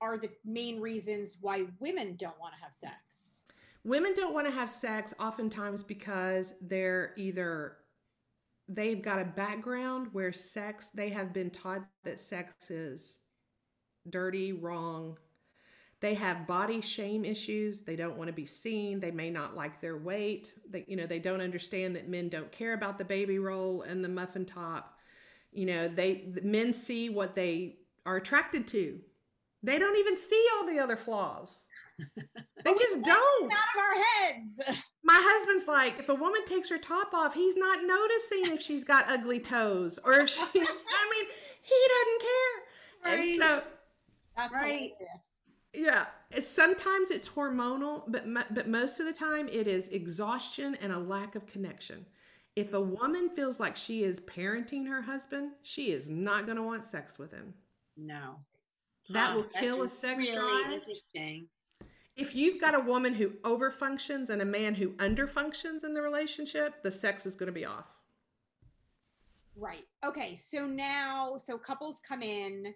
are 0.02 0.20
the 0.20 0.30
main 0.46 0.80
reasons 0.80 1.38
why 1.42 1.64
women 1.80 2.16
don't 2.20 2.40
want 2.40 2.54
to 2.54 2.64
have 2.64 2.76
sex? 2.76 2.94
Women 3.84 4.14
don't 4.16 4.36
want 4.36 4.46
to 4.46 4.54
have 4.54 4.70
sex 4.70 5.16
oftentimes 5.20 5.82
because 5.82 6.54
they're 6.62 7.14
either 7.18 7.78
they've 8.68 9.02
got 9.02 9.22
a 9.22 9.26
background 9.26 10.10
where 10.12 10.34
sex, 10.34 10.90
they 10.90 11.10
have 11.10 11.34
been 11.34 11.50
taught 11.50 11.88
that 12.04 12.20
sex 12.20 12.70
is 12.70 13.22
dirty, 14.10 14.54
wrong. 14.54 15.18
They 16.00 16.14
have 16.14 16.48
body 16.48 16.82
shame 16.82 17.26
issues. 17.26 17.82
They 17.82 17.96
don't 17.96 18.18
want 18.18 18.28
to 18.28 18.34
be 18.34 18.46
seen. 18.46 19.00
They 19.00 19.12
may 19.12 19.30
not 19.30 19.56
like 19.56 19.80
their 19.80 19.98
weight. 19.98 20.54
They, 20.70 20.86
you 20.88 20.96
know, 20.96 21.08
they 21.08 21.20
don't 21.20 21.42
understand 21.42 21.96
that 21.96 22.08
men 22.08 22.30
don't 22.30 22.52
care 22.52 22.74
about 22.74 22.98
the 22.98 23.06
baby 23.06 23.40
roll 23.40 23.82
and 23.82 24.04
the 24.04 24.10
muffin 24.10 24.46
top. 24.46 24.94
You 25.52 25.66
know, 25.66 25.88
they 25.88 26.34
men 26.44 26.72
see 26.74 27.10
what 27.10 27.34
they 27.34 27.78
are 28.06 28.18
attracted 28.18 28.68
to. 28.70 29.00
They 29.64 29.80
don't 29.80 29.98
even 29.98 30.18
see 30.18 30.46
all 30.56 30.68
the 30.68 30.80
other 30.80 30.96
flaws. 30.96 31.66
They 32.68 32.74
just 32.74 33.02
don't. 33.02 33.52
Out 33.52 33.60
of 33.60 33.80
our 33.80 34.04
heads. 34.04 34.60
My 35.04 35.18
husband's 35.18 35.68
like, 35.68 36.00
if 36.00 36.10
a 36.10 36.16
woman 36.16 36.44
takes 36.46 36.70
her 36.70 36.78
top 36.78 37.14
off, 37.14 37.34
he's 37.34 37.56
not 37.56 37.86
noticing 37.86 38.54
if 38.54 38.62
she's 38.62 38.84
got 38.84 39.06
ugly 39.08 39.40
toes 39.40 39.98
or 40.04 40.14
if 40.20 40.30
she's. 40.30 40.44
I 40.46 40.56
mean, 40.56 41.26
he 41.62 41.88
doesn't 41.96 42.22
care. 42.22 42.58
Right. 43.06 43.30
And 43.30 43.42
so, 43.42 43.64
that's 44.36 44.54
right. 44.54 44.92
Hilarious. 44.98 45.32
Yeah, 45.74 46.06
it's, 46.32 46.50
sometimes 46.50 47.12
it's 47.12 47.30
hormonal, 47.30 48.04
but 48.08 48.26
but 48.54 48.68
most 48.68 49.00
of 49.00 49.06
the 49.06 49.14
time 49.14 49.48
it 49.48 49.68
is 49.68 49.88
exhaustion 49.90 50.76
and 50.82 50.92
a 50.92 51.00
lack 51.00 51.36
of 51.36 51.46
connection. 51.46 52.06
If 52.56 52.74
a 52.74 52.82
woman 52.82 53.30
feels 53.30 53.60
like 53.60 53.76
she 53.76 54.04
is 54.04 54.20
parenting 54.20 54.88
her 54.88 55.02
husband, 55.02 55.52
she 55.62 55.92
is 55.92 56.10
not 56.10 56.46
going 56.46 56.58
to 56.58 56.64
want 56.64 56.84
sex 56.84 57.20
with 57.20 57.32
him. 57.32 57.54
No, 57.96 58.40
that 59.10 59.30
huh, 59.30 59.36
will 59.36 59.44
kill 59.44 59.84
a 59.84 59.88
sex 59.88 60.28
really 60.28 60.36
drive. 60.36 60.74
Interesting 60.74 61.48
if 62.18 62.36
you've 62.36 62.60
got 62.60 62.74
a 62.76 62.80
woman 62.80 63.14
who 63.14 63.30
overfunctions 63.44 64.30
and 64.30 64.42
a 64.42 64.46
man 64.46 64.74
who 64.74 64.90
underfunctions 64.94 65.84
in 65.84 65.94
the 65.94 66.02
relationship, 66.02 66.82
the 66.82 66.92
sex 66.92 67.26
is 67.28 67.36
going 67.36 67.48
to 67.48 67.54
be 67.54 67.64
off. 67.64 67.86
Right. 69.56 69.86
Okay. 70.04 70.36
So 70.36 70.66
now, 70.66 71.38
so 71.38 71.58
couples 71.58 72.02
come 72.08 72.24
in 72.24 72.74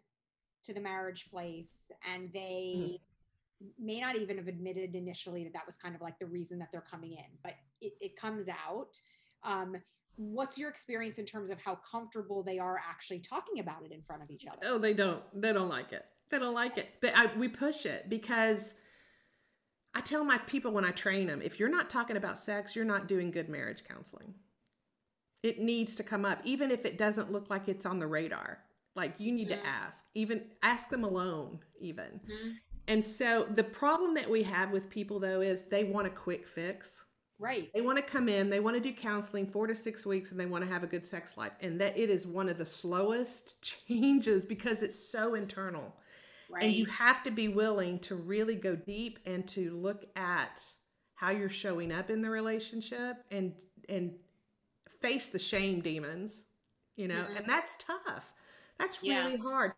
to 0.63 0.73
the 0.73 0.79
marriage 0.79 1.25
place 1.31 1.91
and 2.11 2.29
they 2.33 2.75
mm-hmm. 2.77 3.85
may 3.85 3.99
not 3.99 4.15
even 4.15 4.37
have 4.37 4.47
admitted 4.47 4.95
initially 4.95 5.43
that 5.43 5.53
that 5.53 5.65
was 5.65 5.75
kind 5.75 5.95
of 5.95 6.01
like 6.01 6.19
the 6.19 6.27
reason 6.27 6.59
that 6.59 6.69
they're 6.71 6.81
coming 6.89 7.13
in, 7.13 7.25
but 7.43 7.53
it, 7.81 7.93
it 7.99 8.15
comes 8.15 8.47
out. 8.47 8.99
Um, 9.43 9.75
what's 10.17 10.57
your 10.57 10.69
experience 10.69 11.17
in 11.17 11.25
terms 11.25 11.49
of 11.49 11.59
how 11.59 11.79
comfortable 11.89 12.43
they 12.43 12.59
are 12.59 12.79
actually 12.87 13.19
talking 13.19 13.59
about 13.59 13.83
it 13.83 13.91
in 13.91 14.03
front 14.03 14.21
of 14.21 14.29
each 14.29 14.45
other? 14.45 14.59
Oh, 14.65 14.77
they 14.77 14.93
don't. 14.93 15.23
They 15.33 15.51
don't 15.51 15.69
like 15.69 15.93
it. 15.93 16.05
They 16.29 16.37
don't 16.37 16.53
like 16.53 16.77
it. 16.77 16.89
But 17.01 17.13
I, 17.15 17.35
we 17.37 17.47
push 17.47 17.85
it 17.85 18.07
because 18.07 18.75
I 19.93 20.01
tell 20.01 20.23
my 20.23 20.37
people 20.39 20.71
when 20.71 20.85
I 20.85 20.91
train 20.91 21.27
them 21.27 21.41
if 21.41 21.59
you're 21.59 21.69
not 21.69 21.89
talking 21.89 22.17
about 22.17 22.37
sex, 22.37 22.75
you're 22.75 22.85
not 22.85 23.07
doing 23.07 23.31
good 23.31 23.49
marriage 23.49 23.83
counseling. 23.87 24.33
It 25.43 25.59
needs 25.59 25.95
to 25.95 26.03
come 26.03 26.23
up, 26.23 26.39
even 26.43 26.71
if 26.71 26.85
it 26.85 26.97
doesn't 26.97 27.31
look 27.31 27.49
like 27.49 27.67
it's 27.67 27.85
on 27.85 27.99
the 27.99 28.07
radar. 28.07 28.59
Like 28.95 29.15
you 29.17 29.31
need 29.31 29.49
mm-hmm. 29.49 29.61
to 29.61 29.67
ask, 29.67 30.05
even 30.13 30.43
ask 30.63 30.89
them 30.89 31.03
alone, 31.03 31.59
even. 31.79 32.19
Mm-hmm. 32.25 32.49
And 32.87 33.03
so 33.03 33.47
the 33.49 33.63
problem 33.63 34.13
that 34.15 34.29
we 34.29 34.43
have 34.43 34.71
with 34.71 34.89
people 34.89 35.19
though 35.19 35.41
is 35.41 35.63
they 35.63 35.83
want 35.83 36.07
a 36.07 36.11
quick 36.11 36.47
fix. 36.47 37.05
Right. 37.39 37.71
They 37.73 37.81
want 37.81 37.97
to 37.97 38.03
come 38.03 38.29
in, 38.29 38.51
they 38.51 38.59
want 38.59 38.75
to 38.75 38.81
do 38.81 38.93
counseling 38.93 39.47
four 39.47 39.65
to 39.65 39.73
six 39.73 40.05
weeks, 40.05 40.29
and 40.29 40.39
they 40.39 40.45
want 40.45 40.63
to 40.63 40.69
have 40.69 40.83
a 40.83 40.87
good 40.87 41.07
sex 41.07 41.37
life. 41.37 41.53
And 41.61 41.81
that 41.81 41.97
it 41.97 42.11
is 42.11 42.27
one 42.27 42.47
of 42.47 42.57
the 42.57 42.65
slowest 42.65 43.55
changes 43.87 44.45
because 44.45 44.83
it's 44.83 44.97
so 44.97 45.33
internal. 45.33 45.95
Right. 46.51 46.63
And 46.63 46.73
you 46.73 46.85
have 46.85 47.23
to 47.23 47.31
be 47.31 47.47
willing 47.47 47.99
to 47.99 48.15
really 48.15 48.55
go 48.55 48.75
deep 48.75 49.19
and 49.25 49.47
to 49.49 49.71
look 49.77 50.05
at 50.15 50.63
how 51.15 51.29
you're 51.29 51.49
showing 51.49 51.91
up 51.91 52.09
in 52.09 52.21
the 52.21 52.29
relationship 52.29 53.17
and 53.31 53.53
and 53.89 54.13
face 55.01 55.29
the 55.29 55.39
shame 55.39 55.81
demons, 55.81 56.41
you 56.95 57.07
know, 57.07 57.25
Mhm. 57.25 57.37
and 57.37 57.45
that's 57.49 57.75
tough. 57.77 58.33
That's 58.77 59.01
Yeah. 59.01 59.25
really 59.25 59.37
hard. 59.37 59.73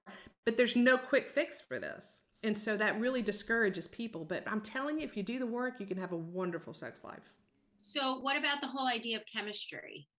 But 0.46 0.58
there's 0.58 0.75
no 0.75 0.98
quick 0.98 1.30
fix 1.30 1.62
for 1.62 1.80
this. 1.80 2.22
And 2.44 2.58
so 2.58 2.75
that 2.77 3.00
really 3.00 3.22
discourages 3.22 3.88
people. 3.88 4.25
But 4.25 4.46
I'm 4.48 4.62
telling 4.62 5.00
you, 5.00 5.06
if 5.06 5.15
you 5.15 5.24
do 5.24 5.39
the 5.39 5.48
work, 5.48 5.80
you 5.80 5.86
can 5.86 5.98
have 5.98 6.12
a 6.12 6.18
wonderful 6.18 6.74
sex 6.74 7.03
life. 7.03 7.34
So, 7.77 8.20
what 8.20 8.38
about 8.38 8.60
the 8.62 8.68
whole 8.68 8.88
idea 8.88 9.18
of 9.18 9.25
chemistry? 9.25 10.10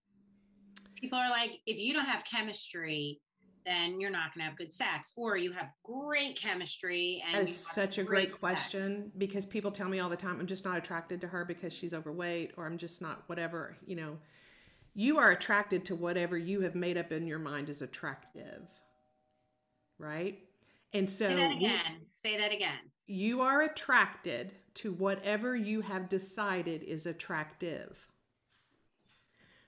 People 0.95 1.19
are 1.19 1.29
like, 1.29 1.61
if 1.65 1.77
you 1.77 1.93
don't 1.93 2.05
have 2.05 2.23
chemistry, 2.23 3.21
then 3.65 3.99
you're 3.99 4.09
not 4.11 4.33
going 4.33 4.43
to 4.43 4.49
have 4.49 4.57
good 4.57 4.73
sex, 4.73 5.13
or 5.17 5.37
you 5.37 5.51
have 5.51 5.69
great 5.83 6.37
chemistry. 6.39 7.23
And 7.25 7.35
That 7.35 7.49
is 7.49 7.55
such 7.57 7.97
a 7.97 8.03
great 8.03 8.29
sex. 8.29 8.39
question 8.39 9.11
because 9.17 9.45
people 9.45 9.71
tell 9.71 9.89
me 9.89 9.99
all 9.99 10.09
the 10.09 10.15
time, 10.15 10.39
I'm 10.39 10.47
just 10.47 10.65
not 10.65 10.77
attracted 10.77 11.21
to 11.21 11.27
her 11.27 11.45
because 11.45 11.73
she's 11.73 11.93
overweight 11.93 12.51
or 12.57 12.65
I'm 12.65 12.77
just 12.77 13.01
not 13.01 13.23
whatever, 13.27 13.77
you 13.85 13.95
know. 13.95 14.17
You 14.93 15.17
are 15.17 15.31
attracted 15.31 15.83
to 15.85 15.95
whatever 15.95 16.37
you 16.37 16.61
have 16.61 16.75
made 16.75 16.97
up 16.97 17.11
in 17.11 17.27
your 17.27 17.39
mind 17.39 17.67
is 17.69 17.81
attractive. 17.81 18.61
Right? 19.97 20.39
And 20.93 21.09
so 21.09 21.27
Say 21.27 21.35
that 21.35 21.49
we- 21.49 21.65
again. 21.65 21.95
Say 22.11 22.37
that 22.37 22.53
again. 22.53 22.79
you 23.07 23.41
are 23.41 23.61
attracted 23.63 24.53
to 24.75 24.91
whatever 24.93 25.55
you 25.55 25.81
have 25.81 26.09
decided 26.09 26.83
is 26.83 27.05
attractive. 27.05 28.07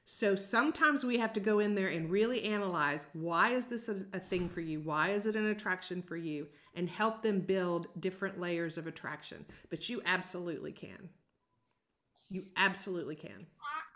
So 0.10 0.38
sometimes 0.38 1.04
we 1.04 1.18
have 1.18 1.34
to 1.34 1.42
go 1.42 1.60
in 1.60 1.76
there 1.76 1.90
and 1.90 2.10
really 2.10 2.44
analyze 2.44 3.08
why 3.12 3.50
is 3.50 3.68
this 3.68 3.90
a, 3.90 4.06
a 4.14 4.20
thing 4.22 4.48
for 4.48 4.62
you? 4.62 4.80
Why 4.80 5.10
is 5.10 5.26
it 5.26 5.36
an 5.36 5.48
attraction 5.48 6.02
for 6.02 6.16
you? 6.16 6.48
And 6.76 6.90
help 6.90 7.22
them 7.22 7.42
build 7.42 7.88
different 8.00 8.40
layers 8.40 8.78
of 8.78 8.88
attraction. 8.88 9.46
But 9.70 9.90
you 9.90 10.02
absolutely 10.06 10.72
can. 10.72 11.10
You 12.30 12.46
absolutely 12.56 13.16
can. 13.16 13.48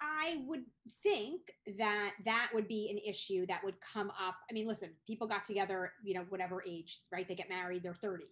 I, 0.01 0.44
would 0.48 0.63
think 1.01 1.41
that 1.80 2.12
that 2.25 2.50
would 2.53 2.68
be 2.68 2.89
an 2.91 3.00
issue 3.10 3.46
that 3.48 3.63
would 3.63 3.75
come 3.82 4.10
up. 4.10 4.36
I 4.50 4.53
mean, 4.53 4.68
listen, 4.68 4.89
people 5.08 5.27
got 5.27 5.46
together, 5.46 5.94
you 6.03 6.13
know, 6.13 6.25
whatever 6.27 6.62
age, 6.68 7.00
right? 7.10 7.25
They 7.27 7.36
get 7.36 7.50
married, 7.50 7.84
they're 7.84 7.94
30. 7.96 8.25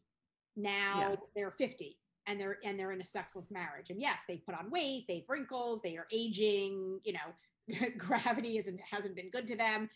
Now 0.58 1.00
Yeah. 1.00 1.16
they're 1.34 1.52
50 1.52 1.98
and 2.28 2.40
they're 2.40 2.58
and 2.64 2.78
they're 2.78 2.92
in 2.92 3.02
a 3.02 3.06
sexless 3.06 3.52
marriage. 3.52 3.90
And 3.90 4.02
yes, 4.02 4.22
they 4.28 4.38
put 4.38 4.54
on 4.54 4.70
weight, 4.70 5.06
they 5.08 5.16
have 5.16 5.30
wrinkles, 5.30 5.82
they 5.82 5.98
are 5.98 6.08
aging, 6.12 7.00
you 7.04 7.14
know, 7.14 7.34
gravity 7.98 8.58
isn't 8.58 8.80
hasn't 8.82 9.16
been 9.16 9.30
good 9.30 9.48
to 9.48 9.56
them. 9.56 9.90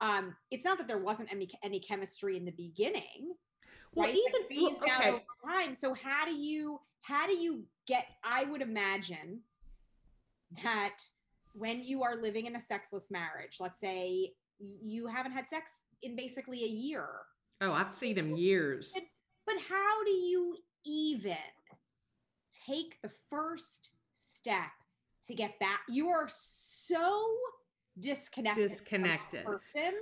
Um, 0.00 0.34
it's 0.50 0.64
not 0.64 0.78
that 0.78 0.86
there 0.88 0.98
wasn't 0.98 1.32
any 1.32 1.48
any 1.62 1.80
chemistry 1.80 2.36
in 2.36 2.44
the 2.44 2.52
beginning, 2.52 3.34
Well, 3.94 4.06
right? 4.08 4.16
even 4.16 4.62
well, 4.62 4.76
okay. 4.82 5.08
over 5.10 5.20
time. 5.44 5.74
So 5.74 5.94
how 5.94 6.24
do 6.26 6.34
you 6.34 6.80
how 7.02 7.26
do 7.26 7.34
you 7.36 7.64
get? 7.86 8.06
I 8.24 8.44
would 8.44 8.62
imagine 8.62 9.40
that 10.62 10.98
when 11.54 11.82
you 11.82 12.02
are 12.02 12.16
living 12.16 12.46
in 12.46 12.56
a 12.56 12.60
sexless 12.60 13.10
marriage, 13.10 13.56
let's 13.60 13.80
say 13.80 14.32
you 14.58 15.06
haven't 15.06 15.32
had 15.32 15.48
sex 15.48 15.80
in 16.02 16.14
basically 16.16 16.64
a 16.64 16.68
year, 16.68 17.06
Oh, 17.62 17.72
I've 17.72 17.88
seen 17.94 18.14
them 18.16 18.36
years. 18.36 18.92
but 19.46 19.56
how 19.68 20.04
do 20.04 20.10
you 20.10 20.56
even 20.84 21.36
take 22.66 23.00
the 23.02 23.10
first 23.30 23.90
step 24.16 24.70
to 25.26 25.34
get 25.34 25.58
back? 25.58 25.80
You 25.88 26.08
are 26.08 26.28
so 26.34 26.75
disconnected. 27.98 28.70
Disconnected. 28.70 29.44
person. 29.44 29.94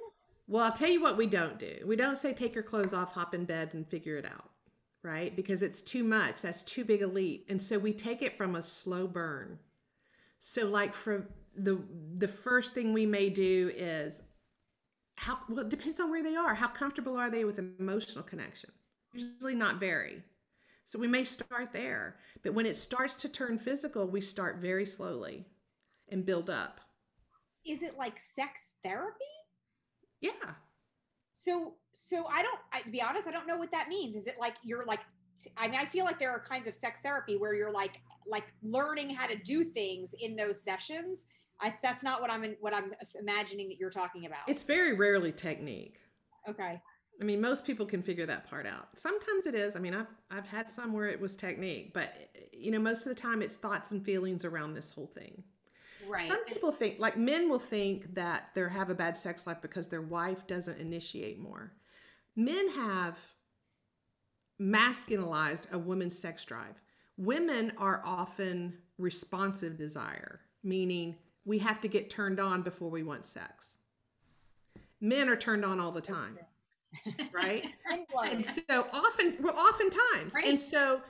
Well, 0.47 0.65
I'll 0.65 0.73
tell 0.73 0.91
you 0.91 1.01
what 1.01 1.17
we 1.17 1.27
don't 1.27 1.59
do. 1.59 1.79
We 1.87 1.97
don't 1.97 2.17
say 2.17 2.33
take 2.33 2.55
your 2.55 2.65
clothes 2.65 2.93
off, 2.93 3.13
hop 3.13 3.35
in 3.35 3.45
bed, 3.45 3.71
and 3.73 3.89
figure 3.89 4.17
it 4.19 4.27
out, 4.27 4.51
right? 5.03 5.35
Because 5.35 5.63
it's 5.63 5.81
too 5.81 6.05
much. 6.05 6.43
That's 6.43 6.63
too 6.63 6.85
big 6.85 7.03
a 7.03 7.07
leap. 7.07 7.47
And 7.49 7.63
so 7.63 7.79
we 7.79 7.93
take 7.93 8.21
it 8.21 8.37
from 8.37 8.55
a 8.55 8.63
slow 8.63 9.07
burn. 9.07 9.59
So, 10.39 10.67
like 10.67 10.95
for 10.95 11.31
the 11.57 11.81
the 12.19 12.29
first 12.29 12.75
thing 12.75 12.93
we 12.93 13.07
may 13.07 13.31
do 13.31 13.71
is 13.75 14.23
how 15.17 15.39
well 15.49 15.61
it 15.61 15.71
depends 15.71 16.01
on 16.01 16.11
where 16.11 16.23
they 16.23 16.37
are. 16.37 16.55
How 16.55 16.69
comfortable 16.69 17.17
are 17.17 17.31
they 17.31 17.45
with 17.45 17.59
emotional 17.59 18.25
connection? 18.25 18.71
Usually 19.15 19.55
not 19.55 19.81
very. 19.81 20.23
So 20.85 20.99
we 20.99 21.09
may 21.09 21.25
start 21.25 21.73
there. 21.73 22.17
But 22.43 22.53
when 22.53 22.67
it 22.67 22.77
starts 22.77 23.15
to 23.23 23.29
turn 23.31 23.59
physical, 23.59 24.07
we 24.07 24.21
start 24.21 24.59
very 24.59 24.85
slowly 24.85 25.47
and 26.11 26.25
build 26.25 26.51
up. 26.51 26.81
Is 27.67 27.83
it 27.83 27.97
like 27.99 28.19
sex 28.19 28.73
therapy? 28.85 29.25
Yeah. 30.21 30.31
So, 31.35 31.75
so 31.93 32.27
I 32.27 32.43
don't. 32.43 32.59
I, 32.73 32.81
to 32.81 32.91
be 32.91 33.03
honest, 33.03 33.27
I 33.29 33.31
don't 33.31 33.47
know 33.47 33.57
what 33.57 33.71
that 33.71 33.89
means. 33.89 34.17
Is 34.17 34.27
it 34.27 34.37
like 34.39 34.55
you're 34.63 34.85
like? 34.87 35.01
I 35.57 35.67
mean, 35.67 35.81
I 35.81 35.85
feel 35.85 36.05
like 36.05 36.19
there 36.19 36.31
are 36.31 36.39
kinds 36.39 36.69
of 36.69 36.75
sex 36.75 37.01
therapy 37.03 37.37
where 37.37 37.55
you're 37.55 37.73
like, 37.73 38.01
like 38.27 38.45
learning 38.63 39.11
how 39.11 39.27
to 39.27 39.35
do 39.37 39.65
things 39.65 40.15
in 40.21 40.37
those 40.37 40.63
sessions. 40.63 41.27
I, 41.61 41.75
that's 41.83 42.03
not 42.03 42.21
what 42.21 42.31
I'm 42.31 42.45
in, 42.45 42.57
what 42.61 42.73
I'm 42.73 42.93
imagining 43.19 43.69
that 43.69 43.79
you're 43.79 43.91
talking 43.91 44.27
about. 44.27 44.41
It's 44.49 44.63
very 44.63 44.93
rarely 44.93 45.33
technique. 45.33 45.99
okay. 46.49 46.81
I 47.21 47.25
mean, 47.25 47.41
most 47.41 47.65
people 47.65 47.87
can 47.87 48.03
figure 48.03 48.27
that 48.27 48.49
part 48.49 48.67
out. 48.67 48.89
Sometimes 48.97 49.47
it 49.47 49.55
is. 49.55 49.77
I 49.77 49.79
mean, 49.79 49.95
I've 49.95 50.09
I've 50.31 50.47
had 50.47 50.71
some 50.71 50.93
where 50.93 51.07
it 51.07 51.21
was 51.21 51.37
technique, 51.37 51.93
but 51.95 52.13
you 52.53 52.71
know, 52.71 52.79
most 52.81 53.07
of 53.07 53.15
the 53.15 53.21
time 53.21 53.43
it's 53.43 53.57
thoughts 53.57 53.91
and 53.93 54.05
feelings 54.05 54.45
around 54.45 54.75
this 54.75 54.91
whole 54.91 55.07
thing. 55.07 55.45
Right. 56.09 56.27
Some 56.29 56.45
people 56.45 56.73
think, 56.73 56.99
like 56.99 57.17
men 57.17 57.49
will 57.49 57.59
think 57.59 58.15
that 58.15 58.51
they 58.55 58.69
have 58.69 58.91
a 58.91 58.95
bad 58.95 59.19
sex 59.19 59.47
life 59.47 59.59
because 59.63 59.89
their 59.89 60.03
wife 60.03 60.47
doesn't 60.47 60.79
initiate 60.79 61.39
more. 61.39 61.73
Men 62.37 62.69
have 62.71 63.19
masculinized 64.61 65.71
a 65.73 65.79
woman's 65.79 66.19
sex 66.19 66.45
drive. 66.45 66.81
Women 67.17 67.73
are 67.79 68.03
often 68.05 68.79
responsive 68.99 69.77
desire, 69.77 70.41
meaning 70.63 71.17
we 71.45 71.59
have 71.59 71.81
to 71.83 71.89
get 71.89 72.11
turned 72.11 72.41
on 72.41 72.63
before 72.63 72.91
we 72.91 73.03
want 73.03 73.27
sex. 73.27 73.77
Men 75.01 75.29
are 75.29 75.37
turned 75.37 75.65
on 75.65 75.81
all 75.81 75.93
the 75.93 76.01
time, 76.01 76.39
right? 77.33 77.67
and 77.91 78.45
so 78.47 78.87
often 78.93 79.37
well 79.41 79.57
oftentimes 79.59 80.33
Right. 80.35 80.47
and 80.47 80.61
so 80.61 81.01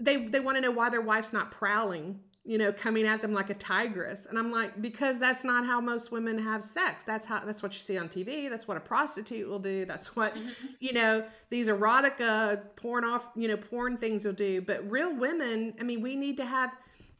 they 0.00 0.26
they 0.28 0.40
want 0.40 0.56
to 0.56 0.60
know 0.60 0.70
why 0.70 0.88
their 0.90 1.00
wife's 1.00 1.32
not 1.32 1.50
prowling 1.50 2.20
you 2.46 2.56
know 2.58 2.72
coming 2.72 3.06
at 3.06 3.20
them 3.20 3.32
like 3.32 3.50
a 3.50 3.54
tigress. 3.54 4.26
And 4.26 4.38
i'm 4.38 4.50
like 4.50 4.80
because 4.80 5.18
that's 5.18 5.44
not 5.44 5.66
how 5.66 5.80
most 5.80 6.12
women 6.12 6.38
have 6.38 6.62
sex. 6.62 7.04
That's 7.04 7.26
how 7.26 7.40
that's 7.44 7.62
what 7.62 7.72
you 7.74 7.80
see 7.80 7.98
on 7.98 8.08
tv 8.08 8.48
that's 8.48 8.68
what 8.68 8.76
a 8.76 8.80
prostitute 8.80 9.48
will 9.48 9.58
do. 9.58 9.84
That's 9.84 10.14
what 10.14 10.36
you 10.80 10.92
know 10.92 11.24
these 11.50 11.68
erotica 11.68 12.60
porn 12.76 13.04
off 13.04 13.28
you 13.34 13.48
know 13.48 13.56
porn 13.56 13.96
things 13.96 14.24
will 14.24 14.32
do. 14.32 14.62
But 14.62 14.88
real 14.90 15.14
women 15.14 15.74
i 15.80 15.82
mean 15.82 16.00
we 16.00 16.16
need 16.16 16.36
to 16.36 16.46
have 16.46 16.70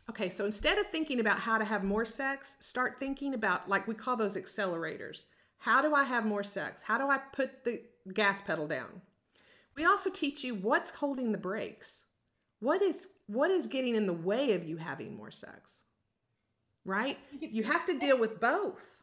okay 0.08 0.28
so 0.28 0.44
instead 0.44 0.78
of 0.78 0.86
thinking 0.86 1.20
about 1.20 1.40
how 1.40 1.58
to 1.58 1.64
have 1.64 1.82
more 1.82 2.04
sex 2.04 2.56
start 2.60 2.98
thinking 2.98 3.34
about 3.34 3.68
like 3.68 3.86
we 3.88 3.94
call 3.94 4.16
those 4.16 4.36
accelerators. 4.36 5.24
How 5.58 5.82
do 5.82 5.94
i 5.94 6.04
have 6.04 6.24
more 6.24 6.44
sex? 6.44 6.82
How 6.82 6.98
do 6.98 7.08
i 7.08 7.18
put 7.18 7.64
the 7.64 7.80
gas 8.14 8.40
pedal 8.40 8.68
down? 8.68 9.02
We 9.76 9.84
also 9.84 10.08
teach 10.08 10.42
you 10.42 10.54
what's 10.54 10.90
holding 10.90 11.32
the 11.32 11.38
brakes. 11.38 12.04
What 12.60 12.80
is 12.80 13.08
what 13.26 13.50
is 13.50 13.66
getting 13.66 13.94
in 13.94 14.06
the 14.06 14.12
way 14.12 14.52
of 14.54 14.66
you 14.66 14.76
having 14.76 15.16
more 15.16 15.30
sex 15.30 15.82
right 16.84 17.18
you 17.38 17.62
have 17.62 17.84
to 17.84 17.98
deal 17.98 18.18
with 18.18 18.40
both 18.40 19.02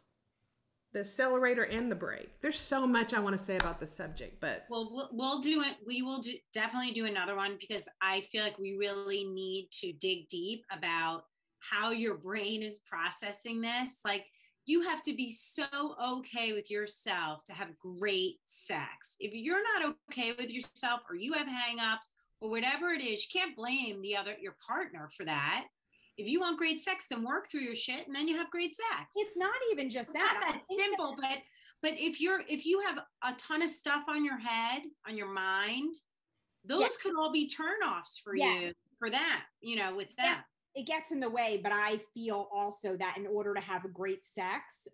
the 0.93 0.99
accelerator 0.99 1.63
and 1.63 1.91
the 1.91 1.95
brake 1.95 2.29
there's 2.41 2.59
so 2.59 2.85
much 2.85 3.13
i 3.13 3.19
want 3.19 3.35
to 3.37 3.43
say 3.43 3.55
about 3.57 3.79
this 3.79 3.95
subject 3.95 4.39
but 4.39 4.65
Well, 4.69 4.89
we'll, 4.91 5.09
we'll 5.11 5.39
do 5.39 5.61
it. 5.61 5.75
We 5.85 6.01
will 6.03 6.21
do, 6.21 6.33
definitely 6.53 6.91
do 6.91 7.05
another 7.05 7.35
one 7.35 7.57
because 7.59 7.87
I 8.01 8.21
feel 8.31 8.43
like 8.43 8.59
we 8.59 8.77
really 8.79 9.23
need 9.25 9.69
to 9.81 9.91
dig 9.93 10.27
deep 10.29 10.63
about 10.71 11.23
how 11.59 11.91
your 11.91 12.15
brain 12.15 12.61
is 12.61 12.79
processing 12.79 13.61
this. 13.61 13.99
Like, 14.05 14.25
you 14.65 14.81
have 14.83 15.03
to 15.03 15.13
be 15.13 15.29
so 15.29 15.65
okay 16.01 16.53
with 16.53 16.71
yourself 16.71 17.43
to 17.45 17.53
have 17.53 17.77
great 17.77 18.35
sex. 18.45 19.15
If 19.19 19.33
you're 19.33 19.63
not 19.63 19.95
okay 20.11 20.33
with 20.37 20.49
yourself 20.51 21.01
or 21.09 21.15
you 21.15 21.33
have 21.33 21.47
hangups 21.47 22.09
or 22.43 22.49
whatever 22.49 22.89
it 22.91 23.01
is, 23.01 23.21
you 23.23 23.39
can't 23.39 23.55
blame 23.55 24.01
the 24.01 24.17
other, 24.17 24.35
your 24.39 24.57
partner 24.67 25.09
for 25.15 25.23
that. 25.23 25.65
If 26.17 26.27
you 26.27 26.41
want 26.41 26.57
great 26.57 26.81
sex, 26.81 27.07
then 27.09 27.23
work 27.23 27.49
through 27.49 27.61
your 27.61 27.73
shit 27.73 28.05
and 28.05 28.13
then 28.13 28.27
you 28.27 28.35
have 28.37 28.51
great 28.51 28.75
sex. 28.75 29.11
It's 29.15 29.37
not 29.37 29.55
even 29.71 29.89
just 29.89 30.09
It's 30.09 30.19
that. 30.19 30.39
not 30.41 30.53
that 30.53 30.67
think 30.67 30.79
that- 30.81 30.85
simple, 30.89 31.15
but 31.19 31.37
but 31.81 31.93
if 31.99 32.19
you're 32.21 32.41
if 32.49 32.65
you 32.65 32.81
have 32.81 32.99
a 33.23 33.33
ton 33.33 33.61
of 33.61 33.69
stuff 33.69 34.03
on 34.09 34.23
your 34.25 34.37
head, 34.37 34.83
on 35.07 35.15
your 35.17 35.31
mind, 35.31 35.95
those 36.65 36.81
Yes. 36.81 36.97
could 36.97 37.15
all 37.17 37.31
be 37.31 37.47
turnoffs 37.49 38.19
for 38.21 38.35
Yes. 38.35 38.61
you 38.61 38.73
for 38.99 39.09
that, 39.09 39.45
you 39.61 39.75
know, 39.77 39.95
with 39.95 40.13
Yeah. 40.17 40.35
that. 40.35 40.45
it 40.75 40.87
gets 40.87 41.11
in 41.11 41.19
the 41.19 41.29
way, 41.29 41.57
but 41.61 41.71
I 41.71 41.99
feel 42.15 42.49
also 42.51 42.97
that 42.97 43.15
in 43.17 43.27
order 43.27 43.53
to 43.53 43.59
have 43.61 43.85
a 43.85 43.87
great 43.87 44.25
sex, 44.25 44.87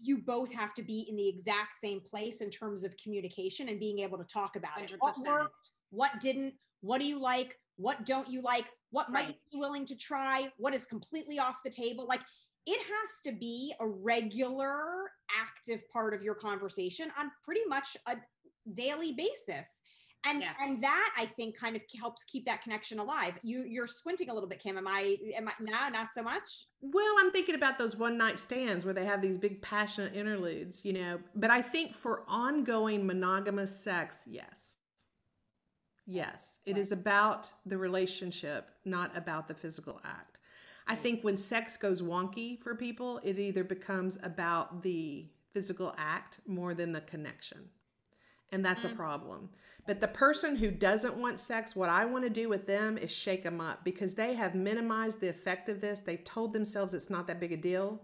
you 0.00 0.18
both 0.18 0.52
have 0.52 0.74
to 0.74 0.82
be 0.82 1.02
in 1.08 1.14
the 1.14 1.28
exact 1.28 1.76
same 1.76 2.00
place 2.00 2.40
in 2.40 2.50
terms 2.50 2.82
of 2.82 2.96
communication 2.96 3.68
and 3.68 3.78
being 3.78 4.00
able 4.00 4.18
to 4.18 4.24
talk 4.24 4.56
about 4.56 4.82
it. 4.82 4.90
What 4.98 5.16
worked? 5.18 5.70
What 5.90 6.18
didn't? 6.20 6.58
What 6.82 6.98
do 7.00 7.06
you 7.06 7.18
like? 7.20 7.58
what 7.76 8.04
don't 8.04 8.28
you 8.28 8.42
like 8.42 8.66
what 8.90 9.06
Right. 9.10 9.28
might 9.28 9.28
you 9.28 9.34
be 9.54 9.58
willing 9.58 9.86
to 9.86 9.96
try 9.96 10.52
what 10.58 10.74
is 10.74 10.84
completely 10.84 11.38
off 11.38 11.56
the 11.64 11.70
table 11.70 12.06
like 12.06 12.20
it 12.66 12.78
has 12.78 13.10
to 13.24 13.32
be 13.32 13.72
a 13.80 13.86
regular 13.86 15.10
active 15.40 15.80
part 15.90 16.12
of 16.12 16.22
your 16.22 16.34
conversation 16.34 17.10
on 17.18 17.30
pretty 17.42 17.62
much 17.66 17.96
a 18.06 18.16
daily 18.74 19.12
basis 19.14 19.80
and 20.26 20.42
Yeah. 20.42 20.52
and 20.60 20.82
that 20.84 21.14
i 21.16 21.24
think 21.24 21.56
kind 21.58 21.76
of 21.76 21.82
helps 21.98 22.24
keep 22.24 22.44
that 22.44 22.62
connection 22.62 22.98
alive 22.98 23.38
you 23.42 23.64
you're 23.66 23.86
squinting 23.86 24.28
a 24.28 24.34
little 24.34 24.48
bit 24.48 24.60
kim 24.62 24.76
am 24.76 24.86
i 24.86 25.16
am 25.34 25.48
i 25.48 25.52
no 25.60 25.88
not 25.88 26.12
so 26.12 26.22
much 26.22 26.66
Well, 26.82 27.14
I'm 27.20 27.30
thinking 27.32 27.54
about 27.54 27.78
those 27.78 27.96
one 27.96 28.18
night 28.18 28.38
stands 28.38 28.84
where 28.84 28.94
they 28.94 29.06
have 29.06 29.22
these 29.22 29.38
big 29.38 29.62
passionate 29.62 30.14
interludes, 30.14 30.84
you 30.84 30.92
know. 30.92 31.20
But 31.36 31.50
I 31.50 31.62
think 31.62 31.94
for 31.94 32.24
ongoing 32.28 33.06
monogamous 33.06 33.74
sex, 33.82 34.24
yes. 34.26 34.78
Yes, 36.06 36.60
it 36.66 36.76
is 36.76 36.92
about 36.92 37.52
the 37.64 37.78
relationship, 37.78 38.70
not 38.84 39.16
about 39.16 39.48
the 39.48 39.54
physical 39.54 40.00
act. 40.04 40.38
I 40.86 40.96
think 40.96 41.22
when 41.22 41.36
sex 41.36 41.76
goes 41.76 42.02
wonky 42.02 42.60
for 42.60 42.74
people, 42.74 43.20
it 43.22 43.38
either 43.38 43.62
becomes 43.62 44.18
about 44.22 44.82
the 44.82 45.28
physical 45.52 45.94
act 45.96 46.40
more 46.46 46.74
than 46.74 46.92
the 46.92 47.00
connection. 47.02 47.68
And 48.50 48.64
that's 48.64 48.84
a 48.84 48.88
mm. 48.88 48.96
problem. 48.96 49.50
But 49.86 50.00
the 50.00 50.08
person 50.08 50.56
who 50.56 50.70
doesn't 50.70 51.16
want 51.16 51.40
sex, 51.40 51.74
what 51.74 51.88
I 51.88 52.04
want 52.04 52.24
to 52.24 52.30
do 52.30 52.48
with 52.48 52.66
them 52.66 52.98
is 52.98 53.10
shake 53.10 53.42
them 53.42 53.60
up 53.60 53.84
because 53.84 54.14
they 54.14 54.34
have 54.34 54.54
minimized 54.54 55.20
the 55.20 55.28
effect 55.28 55.68
of 55.68 55.80
this. 55.80 56.00
They've 56.00 56.22
told 56.22 56.52
themselves 56.52 56.94
it's 56.94 57.10
not 57.10 57.26
that 57.28 57.40
big 57.40 57.52
a 57.52 57.56
deal 57.56 58.00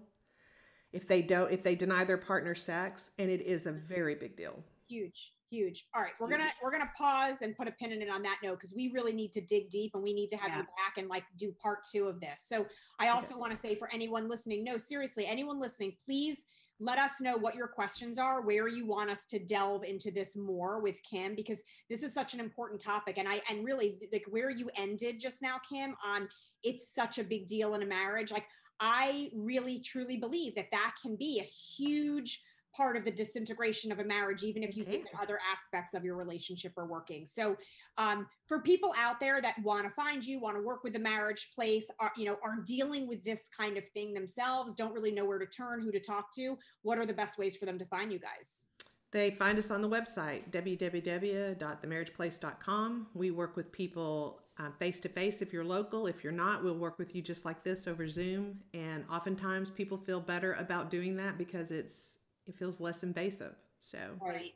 if 0.93 1.07
they 1.07 1.23
don't 1.23 1.53
if 1.53 1.63
they 1.63 1.75
deny 1.75 2.05
their 2.05 2.17
partner 2.17 2.55
sex 2.55 3.11
and 3.19 3.31
it 3.31 3.43
is 3.43 3.67
a 3.67 3.73
mm-hmm. 3.73 3.87
very 3.87 4.15
big 4.15 4.37
deal. 4.37 4.63
huge 4.89 5.33
huge. 5.51 5.87
All 5.95 6.03
right 6.03 6.13
we're 6.21 6.29
gonna 6.29 6.51
we're 6.63 6.71
gonna 6.71 6.91
pause 6.97 7.39
and 7.43 7.57
put 7.57 7.69
a 7.69 7.73
pin 7.73 7.93
in 7.93 8.03
it 8.03 8.09
on 8.09 8.23
that 8.23 8.39
note 8.43 8.57
because 8.59 8.75
we 8.75 8.91
really 8.93 9.13
need 9.13 9.33
to 9.33 9.41
dig 9.41 9.71
deep 9.71 9.93
and 9.95 10.03
we 10.03 10.13
need 10.13 10.29
to 10.29 10.37
have 10.37 10.51
Yeah. 10.51 10.59
you 10.59 10.63
back 10.65 10.99
and 10.99 11.09
like 11.09 11.25
do 11.39 11.53
part 11.63 11.79
two 11.91 12.07
of 12.07 12.21
this. 12.21 12.45
So 12.47 12.67
i 13.01 13.09
also 13.09 13.39
want 13.39 13.53
to 13.53 13.59
say 13.59 13.75
for 13.75 13.89
anyone 13.93 14.29
listening 14.29 14.65
no 14.65 14.77
seriously 14.77 15.27
anyone 15.27 15.59
listening 15.61 15.97
please 16.05 16.45
let 16.81 16.99
us 16.99 17.21
know 17.21 17.37
what 17.37 17.57
your 17.57 17.67
questions 17.67 18.19
are 18.19 18.41
where 18.41 18.69
you 18.69 18.87
want 18.87 19.11
us 19.11 19.27
to 19.27 19.39
delve 19.41 19.83
into 19.83 20.11
this 20.13 20.37
more 20.37 20.81
with 20.81 20.95
kim 21.09 21.35
because 21.35 21.61
this 21.91 22.03
is 22.05 22.15
such 22.15 22.35
an 22.35 22.41
important 22.41 22.81
topic. 22.81 23.19
And 23.19 23.29
i 23.29 23.41
and 23.49 23.65
really 23.65 23.99
like 24.13 24.25
where 24.29 24.51
you 24.51 24.71
ended 24.77 25.19
just 25.21 25.43
now 25.43 25.57
kim 25.69 25.97
on 26.07 26.29
it's 26.63 26.95
such 26.95 27.19
a 27.19 27.25
big 27.25 27.47
deal 27.49 27.75
in 27.75 27.83
a 27.83 27.87
marriage. 27.87 28.31
Like 28.31 28.47
i 28.81 29.31
really 29.35 29.81
truly 29.81 30.17
believe 30.17 30.55
that 30.55 30.67
that 30.71 30.95
can 31.03 31.17
be 31.17 31.41
a 31.41 31.45
huge 31.45 32.43
part 32.79 32.97
of 32.97 33.05
the 33.05 33.11
disintegration 33.11 33.93
of 33.93 33.99
a 33.99 34.05
marriage 34.05 34.45
even 34.45 34.63
if 34.63 34.77
you 34.77 34.85
think 34.85 35.05
that 35.05 35.21
other 35.21 35.41
aspects 35.53 35.95
of 35.95 36.05
your 36.05 36.15
relationship 36.17 36.73
are 36.79 36.87
working 36.87 37.27
so 37.27 37.57
um, 37.99 38.27
for 38.47 38.63
people 38.63 38.95
out 38.97 39.19
there 39.19 39.43
that 39.43 39.57
want 39.63 39.85
to 39.85 39.91
find 39.91 40.25
you 40.25 40.39
want 40.41 40.57
to 40.57 40.63
work 40.63 40.85
with 40.85 40.93
the 40.93 40.99
marriage 40.99 41.51
place 41.55 41.91
are 41.99 42.13
you 42.17 42.25
know 42.25 42.37
are 42.43 42.61
dealing 42.65 43.09
with 43.09 43.23
this 43.25 43.51
kind 43.55 43.77
of 43.77 43.87
thing 43.89 44.15
themselves 44.15 44.77
don't 44.77 44.95
really 44.95 45.11
know 45.11 45.25
where 45.25 45.41
to 45.41 45.47
turn 45.47 45.83
who 45.83 45.91
to 45.91 46.01
talk 46.01 46.33
to 46.33 46.57
what 46.83 46.99
are 46.99 47.07
the 47.07 47.13
best 47.13 47.37
ways 47.37 47.57
for 47.57 47.67
them 47.67 47.79
to 47.79 47.85
find 47.87 48.13
you 48.13 48.21
guys 48.21 48.67
They 49.11 49.31
find 49.31 49.59
us 49.59 49.71
on 49.71 49.81
the 49.81 49.89
website, 49.89 50.51
www.themarriageplace.com. 50.51 53.07
We 53.15 53.31
work 53.31 53.57
with 53.57 53.73
people 53.73 54.43
face 54.79 55.01
to 55.01 55.09
face 55.09 55.41
if 55.41 55.53
you're 55.53 55.65
local. 55.65 56.07
If 56.07 56.23
you're 56.23 56.33
not, 56.33 56.63
we'll 56.63 56.77
work 56.77 56.99
with 56.99 57.15
you 57.15 57.23
just 57.23 57.45
like 57.45 57.63
this 57.63 57.87
over 57.87 58.09
Zoom. 58.09 58.59
And 58.75 59.05
oftentimes 59.11 59.71
people 59.71 59.97
feel 59.97 60.21
better 60.21 60.55
about 60.55 60.91
doing 60.91 61.17
that 61.17 61.39
because 61.39 61.71
it's 61.71 62.19
it 62.49 62.57
feels 62.57 62.81
less 62.81 63.03
invasive. 63.05 63.55
So 63.81 63.99
Right. 64.21 64.55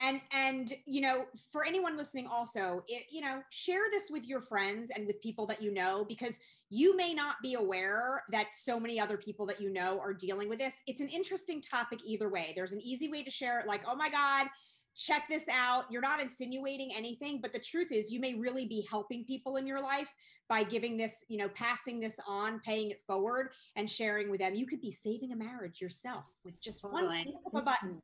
and 0.00 0.20
and 0.32 0.74
you 0.86 1.00
know 1.00 1.26
for 1.50 1.64
anyone 1.64 1.96
listening 1.96 2.26
also 2.26 2.82
it, 2.86 3.04
you 3.10 3.20
know 3.20 3.42
share 3.50 3.90
this 3.90 4.10
with 4.10 4.26
your 4.26 4.40
friends 4.40 4.90
and 4.94 5.06
with 5.06 5.20
people 5.20 5.46
that 5.46 5.60
you 5.62 5.72
know 5.72 6.04
because 6.06 6.38
you 6.68 6.96
may 6.96 7.14
not 7.14 7.36
be 7.42 7.54
aware 7.54 8.24
that 8.30 8.48
so 8.54 8.78
many 8.78 9.00
other 9.00 9.16
people 9.16 9.46
that 9.46 9.60
you 9.60 9.70
know 9.70 9.98
are 10.00 10.12
dealing 10.12 10.48
with 10.48 10.58
this 10.58 10.74
it's 10.86 11.00
an 11.00 11.08
interesting 11.08 11.62
topic 11.62 11.98
either 12.04 12.28
way 12.28 12.52
there's 12.54 12.72
an 12.72 12.80
easy 12.82 13.08
way 13.08 13.22
to 13.22 13.30
share 13.30 13.58
it 13.60 13.66
like 13.66 13.82
oh 13.86 13.96
my 13.96 14.10
god 14.10 14.48
check 14.96 15.24
this 15.28 15.44
out 15.50 15.84
you're 15.90 16.00
not 16.02 16.20
insinuating 16.20 16.90
anything 16.96 17.38
but 17.42 17.52
the 17.52 17.58
truth 17.58 17.92
is 17.92 18.10
you 18.10 18.18
may 18.20 18.34
really 18.34 18.66
be 18.66 18.86
helping 18.90 19.24
people 19.24 19.56
in 19.56 19.66
your 19.66 19.80
life 19.80 20.08
by 20.48 20.62
giving 20.64 20.96
this 20.96 21.16
you 21.28 21.36
know 21.36 21.48
passing 21.54 22.00
this 22.00 22.16
on 22.26 22.60
paying 22.64 22.90
it 22.90 23.00
forward 23.06 23.50
and 23.76 23.90
sharing 23.90 24.30
with 24.30 24.40
them 24.40 24.54
you 24.54 24.66
could 24.66 24.80
be 24.80 24.90
saving 24.92 25.32
a 25.32 25.36
marriage 25.36 25.80
yourself 25.80 26.24
with 26.44 26.58
just 26.60 26.82
one 26.84 27.02
Totally. 27.04 27.22
click 27.24 27.34
of 27.46 27.60
a 27.60 27.62
button 27.62 27.88
mm-hmm. 27.90 27.98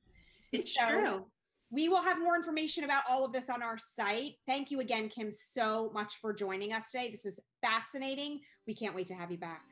It's 0.58 0.74
So- 0.74 0.86
true. 0.86 1.24
we 1.70 1.88
will 1.88 2.02
have 2.02 2.18
more 2.18 2.36
information 2.36 2.84
about 2.84 3.04
all 3.08 3.24
of 3.24 3.32
this 3.32 3.48
on 3.48 3.62
our 3.62 3.78
site. 3.78 4.34
Thank 4.46 4.70
you 4.70 4.80
again, 4.80 5.08
Kim, 5.08 5.30
so 5.32 5.90
much 5.94 6.18
for 6.20 6.34
joining 6.34 6.74
us 6.74 6.90
today. 6.90 7.10
This 7.10 7.24
is 7.24 7.40
fascinating. 7.62 8.40
We 8.66 8.74
can't 8.74 8.94
wait 8.94 9.06
to 9.06 9.14
have 9.14 9.30
you 9.32 9.38
back. 9.38 9.62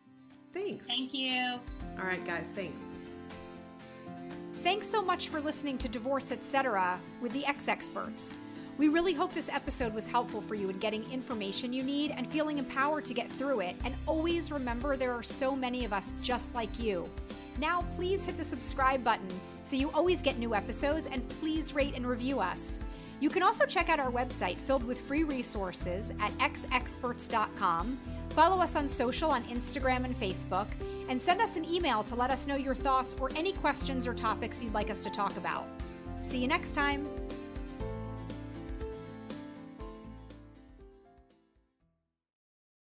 thanks. 0.55 0.87
Thank 0.87 1.13
you. 1.13 1.59
All 1.99 2.07
right, 2.07 2.25
guys, 2.25 2.51
thanks. 2.55 2.95
Thanks 4.63 4.89
so 4.89 5.01
much 5.01 5.29
for 5.29 5.41
listening 5.41 5.79
to 5.79 5.89
Divorce 5.89 6.33
Etc. 6.33 7.01
with 7.23 7.33
the 7.33 7.47
Ex 7.47 7.67
Experts. 7.67 8.35
We 8.77 8.89
really 8.89 9.15
hope 9.15 9.33
this 9.33 9.49
episode 9.49 9.95
was 9.95 10.07
helpful 10.07 10.43
for 10.43 10.55
you 10.55 10.69
in 10.69 10.79
getting 10.79 11.11
information 11.11 11.73
you 11.73 11.83
need 11.83 12.11
and 12.11 12.31
feeling 12.31 12.59
empowered 12.59 13.07
to 13.07 13.15
get 13.15 13.33
through 13.33 13.61
it. 13.61 13.77
And 13.87 13.95
always 14.07 14.53
remember 14.53 14.99
there 14.99 15.15
are 15.15 15.23
so 15.23 15.57
many 15.57 15.87
of 15.87 15.95
us 15.95 16.15
just 16.21 16.55
like 16.55 16.79
you. 16.79 17.09
Now, 17.59 17.87
please 17.97 18.27
hit 18.27 18.37
the 18.37 18.45
subscribe 18.45 19.03
button 19.03 19.29
so 19.63 19.77
you 19.77 19.91
always 19.93 20.21
get 20.21 20.39
new 20.39 20.55
episodes 20.55 21.07
and 21.07 21.27
please 21.41 21.75
rate 21.75 21.95
and 21.97 22.07
review 22.07 22.39
us. 22.41 22.81
You 23.19 23.31
can 23.31 23.43
also 23.43 23.65
check 23.65 23.89
out 23.89 23.99
our 23.99 24.13
website 24.13 24.59
filled 24.59 24.85
with 24.85 25.01
free 25.01 25.25
resources 25.25 26.13
at 26.21 26.33
xexperts.com. 26.39 27.99
Follow 28.31 28.63
us 28.63 28.77
on 28.77 28.91
social 28.91 29.31
on 29.31 29.43
Instagram 29.45 30.05
and 30.05 30.15
Facebook, 30.15 30.69
and 31.11 31.21
send 31.21 31.41
us 31.41 31.57
an 31.57 31.65
email 31.69 32.03
to 32.05 32.15
let 32.15 32.31
us 32.31 32.47
know 32.47 32.55
your 32.55 32.75
thoughts 32.75 33.17
or 33.21 33.31
any 33.35 33.53
questions 33.53 34.07
or 34.07 34.15
topics 34.15 34.63
you'd 34.63 34.73
like 34.73 34.91
us 34.91 35.03
to 35.03 35.11
talk 35.11 35.37
about. 35.37 35.67
See 36.21 36.39
you 36.39 36.47
next 36.47 36.73
time. 36.73 37.20